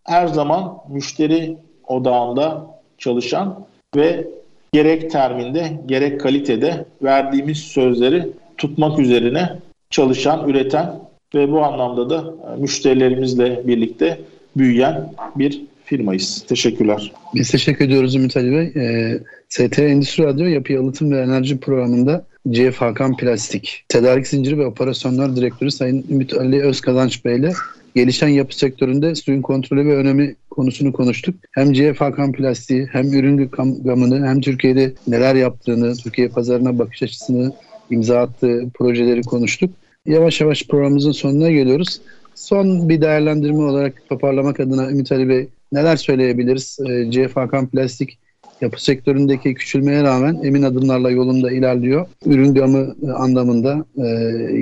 her 0.05 0.27
zaman 0.27 0.79
müşteri 0.89 1.57
odağında 1.87 2.67
çalışan 2.99 3.67
ve 3.97 4.29
gerek 4.73 5.11
terminde 5.11 5.81
gerek 5.87 6.21
kalitede 6.21 6.85
verdiğimiz 7.03 7.59
sözleri 7.59 8.29
tutmak 8.59 8.99
üzerine 8.99 9.59
çalışan, 9.91 10.49
üreten 10.49 11.01
ve 11.35 11.53
bu 11.53 11.65
anlamda 11.65 12.11
da 12.11 12.35
müşterilerimizle 12.59 13.63
birlikte 13.67 14.21
büyüyen 14.57 15.13
bir 15.37 15.63
firmayız. 15.85 16.45
Teşekkürler. 16.49 17.13
Biz 17.35 17.51
teşekkür 17.51 17.85
ediyoruz 17.85 18.15
Ümit 18.15 18.37
Ali 18.37 18.53
Bey. 18.53 18.83
E, 18.83 19.21
ST 19.49 19.79
Endüstri 19.79 20.25
Radyo 20.25 20.47
Yapı 20.47 20.73
Yalıtım 20.73 21.11
ve 21.11 21.21
Enerji 21.21 21.61
Programı'nda 21.61 22.25
CF 22.51 22.77
Hakan 22.77 23.17
Plastik, 23.17 23.85
Tedarik 23.89 24.27
Zinciri 24.27 24.59
ve 24.59 24.67
Operasyonlar 24.67 25.37
Direktörü 25.37 25.71
Sayın 25.71 26.05
Ümit 26.11 26.35
Ali 26.35 26.63
Özkazanç 26.63 27.25
Bey 27.25 27.37
ile 27.37 27.53
gelişen 27.95 28.29
yapı 28.29 28.57
sektöründe 28.57 29.15
suyun 29.15 29.43
kontrolü 29.43 29.87
ve 29.87 29.97
önemi 29.97 30.37
konusunu 30.51 30.93
konuştuk. 30.93 31.35
Hem 31.51 31.73
CF 31.73 32.01
Hakan 32.01 32.33
Plastiği 32.33 32.89
hem 32.93 33.13
ürün 33.13 33.51
gamını 33.85 34.27
hem 34.27 34.41
Türkiye'de 34.41 34.93
neler 35.07 35.35
yaptığını, 35.35 35.97
Türkiye 35.97 36.29
pazarına 36.29 36.79
bakış 36.79 37.03
açısını 37.03 37.53
imza 37.91 38.21
attığı 38.21 38.71
projeleri 38.75 39.23
konuştuk. 39.23 39.71
Yavaş 40.07 40.41
yavaş 40.41 40.67
programımızın 40.67 41.13
sonuna 41.13 41.51
geliyoruz. 41.51 42.01
Son 42.35 42.89
bir 42.89 43.01
değerlendirme 43.01 43.63
olarak 43.63 44.09
toparlamak 44.09 44.61
adına 44.61 44.91
Ümit 44.91 45.13
Ali 45.13 45.29
Bey 45.29 45.49
neler 45.73 45.97
söyleyebiliriz? 45.97 46.79
E, 46.89 47.11
CF 47.11 47.37
Hakan 47.37 47.67
Plastik 47.67 48.19
yapı 48.61 48.85
sektöründeki 48.85 49.55
küçülmeye 49.55 50.03
rağmen 50.03 50.41
emin 50.45 50.63
adımlarla 50.63 51.11
yolunda 51.11 51.53
ilerliyor. 51.53 52.07
Ürün 52.27 52.55
gamı 52.55 52.95
anlamında, 53.15 53.85
e, 53.97 54.07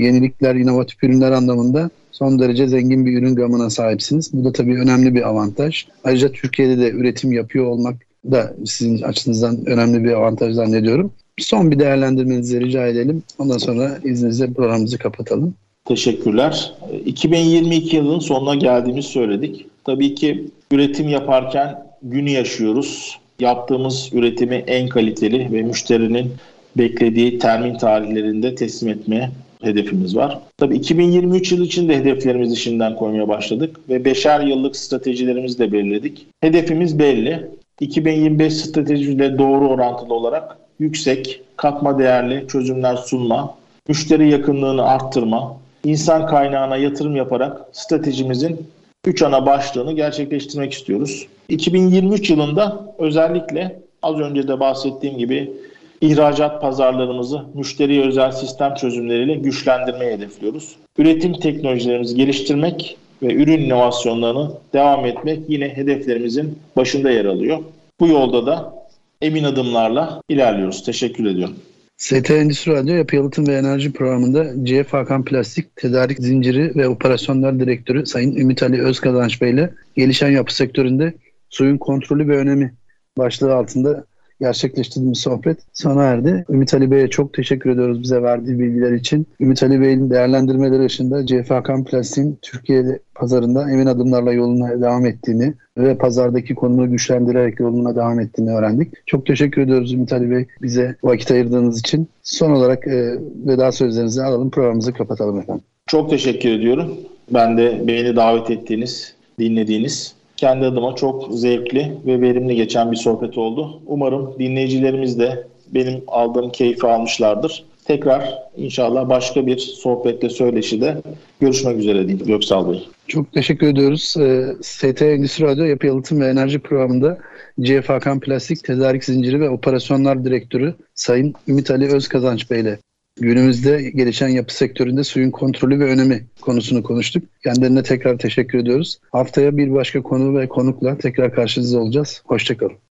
yenilikler, 0.04 0.54
inovatif 0.54 1.04
ürünler 1.04 1.32
anlamında 1.32 1.90
son 2.12 2.38
derece 2.38 2.68
zengin 2.68 3.06
bir 3.06 3.18
ürün 3.18 3.34
gamına 3.34 3.70
sahipsiniz. 3.70 4.32
Bu 4.32 4.44
da 4.44 4.52
tabii 4.52 4.80
önemli 4.80 5.14
bir 5.14 5.28
avantaj. 5.28 5.86
Ayrıca 6.04 6.32
Türkiye'de 6.32 6.78
de 6.78 6.90
üretim 6.90 7.32
yapıyor 7.32 7.64
olmak 7.66 7.96
da 8.30 8.54
sizin 8.66 9.02
açınızdan 9.02 9.66
önemli 9.66 10.04
bir 10.04 10.12
avantaj 10.12 10.54
zannediyorum. 10.54 11.12
Son 11.38 11.70
bir 11.70 11.78
değerlendirmenizi 11.78 12.60
rica 12.60 12.86
edelim. 12.86 13.22
Ondan 13.38 13.58
sonra 13.58 13.98
izninizle 14.04 14.52
programımızı 14.52 14.98
kapatalım. 14.98 15.54
Teşekkürler. 15.84 16.74
2022 17.04 17.96
yılının 17.96 18.18
sonuna 18.18 18.54
geldiğimizi 18.54 19.08
söyledik. 19.08 19.66
Tabii 19.84 20.14
ki 20.14 20.44
üretim 20.72 21.08
yaparken 21.08 21.86
günü 22.02 22.30
yaşıyoruz. 22.30 23.18
Yaptığımız 23.40 24.10
üretimi 24.12 24.54
en 24.54 24.88
kaliteli 24.88 25.52
ve 25.52 25.62
müşterinin 25.62 26.32
beklediği 26.76 27.38
termin 27.38 27.78
tarihlerinde 27.78 28.54
teslim 28.54 28.88
etmeye 28.88 29.30
hedefimiz 29.60 30.16
var. 30.16 30.38
Tabii 30.56 30.76
2023 30.76 31.52
yılı 31.52 31.64
için 31.64 31.88
de 31.88 31.96
hedeflerimizi 31.96 32.56
şimdiden 32.56 32.96
koymaya 32.96 33.28
başladık 33.28 33.80
ve 33.88 34.04
beşer 34.04 34.40
yıllık 34.40 34.76
stratejilerimizi 34.76 35.58
de 35.58 35.72
belirledik. 35.72 36.26
Hedefimiz 36.40 36.98
belli. 36.98 37.46
2025 37.80 38.54
stratejiyle 38.54 39.38
doğru 39.38 39.68
orantılı 39.68 40.14
olarak 40.14 40.58
yüksek, 40.78 41.40
katma 41.56 41.98
değerli 41.98 42.48
çözümler 42.48 42.96
sunma, 42.96 43.54
müşteri 43.88 44.30
yakınlığını 44.30 44.82
arttırma, 44.82 45.56
insan 45.84 46.26
kaynağına 46.26 46.76
yatırım 46.76 47.16
yaparak 47.16 47.60
stratejimizin 47.72 48.66
3 49.06 49.22
ana 49.22 49.46
başlığını 49.46 49.92
gerçekleştirmek 49.92 50.72
istiyoruz. 50.72 51.26
2023 51.48 52.30
yılında 52.30 52.94
özellikle 52.98 53.80
az 54.02 54.20
önce 54.20 54.48
de 54.48 54.60
bahsettiğim 54.60 55.18
gibi 55.18 55.52
ihracat 56.00 56.60
pazarlarımızı 56.60 57.42
müşteriye 57.54 58.06
özel 58.06 58.32
sistem 58.32 58.74
çözümleriyle 58.74 59.34
güçlendirmeyi 59.34 60.12
hedefliyoruz. 60.12 60.76
Üretim 60.98 61.32
teknolojilerimizi 61.32 62.16
geliştirmek 62.16 62.96
ve 63.22 63.34
ürün 63.34 63.62
inovasyonlarını 63.62 64.50
devam 64.72 65.06
etmek 65.06 65.40
yine 65.48 65.68
hedeflerimizin 65.68 66.58
başında 66.76 67.10
yer 67.10 67.24
alıyor. 67.24 67.58
Bu 68.00 68.08
yolda 68.08 68.46
da 68.46 68.77
emin 69.20 69.44
adımlarla 69.44 70.22
ilerliyoruz. 70.28 70.84
Teşekkür 70.84 71.26
ediyorum. 71.26 71.56
ST 71.96 72.30
Endüstri 72.30 72.72
Radyo 72.72 72.94
Yapı 72.94 73.16
Yalıtım 73.16 73.46
ve 73.46 73.54
Enerji 73.54 73.92
Programı'nda 73.92 74.64
CF 74.64 74.92
Hakan 74.92 75.24
Plastik 75.24 75.76
Tedarik 75.76 76.18
Zinciri 76.18 76.72
ve 76.76 76.88
Operasyonlar 76.88 77.60
Direktörü 77.60 78.06
Sayın 78.06 78.36
Ümit 78.36 78.62
Ali 78.62 78.82
Özkazanç 78.82 79.42
Bey 79.42 79.50
ile 79.50 79.74
gelişen 79.96 80.30
yapı 80.30 80.54
sektöründe 80.54 81.14
suyun 81.48 81.78
kontrolü 81.78 82.28
ve 82.28 82.36
önemi 82.36 82.74
başlığı 83.18 83.54
altında 83.54 84.04
gerçekleştirdiğimiz 84.40 85.18
sohbet 85.18 85.58
sona 85.72 86.02
erdi. 86.04 86.44
Ümit 86.50 86.74
Ali 86.74 86.90
Bey'e 86.90 87.08
çok 87.08 87.34
teşekkür 87.34 87.70
ediyoruz 87.70 88.02
bize 88.02 88.22
verdiği 88.22 88.58
bilgiler 88.58 88.92
için. 88.92 89.26
Ümit 89.40 89.62
Ali 89.62 89.80
Bey'in 89.80 90.10
değerlendirmeleri 90.10 90.84
ışığında 90.84 91.26
CFK 91.26 91.90
Plastik'in 91.90 92.38
Türkiye 92.42 92.98
pazarında 93.14 93.70
emin 93.70 93.86
adımlarla 93.86 94.32
yoluna 94.32 94.80
devam 94.80 95.06
ettiğini 95.06 95.54
ve 95.78 95.98
pazardaki 95.98 96.54
konumunu 96.54 96.90
güçlendirerek 96.90 97.60
yoluna 97.60 97.96
devam 97.96 98.20
ettiğini 98.20 98.50
öğrendik. 98.50 98.92
Çok 99.06 99.26
teşekkür 99.26 99.62
ediyoruz 99.62 99.92
Ümit 99.92 100.12
Ali 100.12 100.30
Bey 100.30 100.46
bize 100.62 100.96
vakit 101.02 101.30
ayırdığınız 101.30 101.78
için. 101.78 102.08
Son 102.22 102.50
olarak 102.50 102.86
e, 102.86 103.18
veda 103.46 103.72
sözlerinizi 103.72 104.22
alalım 104.22 104.50
programımızı 104.50 104.92
kapatalım 104.92 105.38
efendim. 105.38 105.64
Çok 105.86 106.10
teşekkür 106.10 106.50
ediyorum. 106.50 106.94
Ben 107.34 107.58
de 107.58 107.82
beni 107.86 108.16
davet 108.16 108.50
ettiğiniz, 108.50 109.14
dinlediğiniz 109.38 110.17
kendi 110.38 110.66
adıma 110.66 110.94
çok 110.94 111.28
zevkli 111.32 111.92
ve 112.06 112.20
verimli 112.20 112.56
geçen 112.56 112.92
bir 112.92 112.96
sohbet 112.96 113.38
oldu. 113.38 113.80
Umarım 113.86 114.34
dinleyicilerimiz 114.38 115.18
de 115.18 115.46
benim 115.74 116.02
aldığım 116.06 116.50
keyfi 116.50 116.86
almışlardır. 116.86 117.64
Tekrar 117.84 118.38
inşallah 118.56 119.08
başka 119.08 119.46
bir 119.46 119.58
sohbette 119.58 120.28
söyleşide 120.28 120.96
görüşmek 121.40 121.78
üzere 121.78 122.08
diyeyim 122.08 122.26
Göksal 122.26 122.72
Bey. 122.72 122.88
Çok 123.08 123.32
teşekkür 123.32 123.66
ediyoruz. 123.66 124.14
Ee, 124.20 124.46
ST 124.62 125.02
Endüstri 125.02 125.44
Radyo 125.44 125.64
Yapı 125.64 125.86
Yalıtım 125.86 126.20
ve 126.20 126.26
Enerji 126.26 126.58
Programı'nda 126.58 127.18
CF 127.60 127.88
Hakan 127.88 128.20
Plastik 128.20 128.64
Tedarik 128.64 129.04
Zinciri 129.04 129.40
ve 129.40 129.50
Operasyonlar 129.50 130.24
Direktörü 130.24 130.74
Sayın 130.94 131.34
Ümit 131.48 131.70
Ali 131.70 131.94
Özkazanç 131.94 132.50
Bey 132.50 132.60
ile 132.60 132.78
günümüzde 133.20 133.90
gelişen 133.90 134.28
yapı 134.28 134.54
sektöründe 134.54 135.04
suyun 135.04 135.30
kontrolü 135.30 135.80
ve 135.80 135.84
önemi 135.84 136.24
konusunu 136.40 136.82
konuştuk. 136.82 137.22
Kendilerine 137.44 137.82
tekrar 137.82 138.18
teşekkür 138.18 138.58
ediyoruz. 138.58 138.98
Haftaya 139.12 139.56
bir 139.56 139.74
başka 139.74 140.02
konu 140.02 140.38
ve 140.38 140.48
konukla 140.48 140.98
tekrar 140.98 141.34
karşınızda 141.34 141.78
olacağız. 141.78 142.22
Hoşçakalın. 142.26 142.78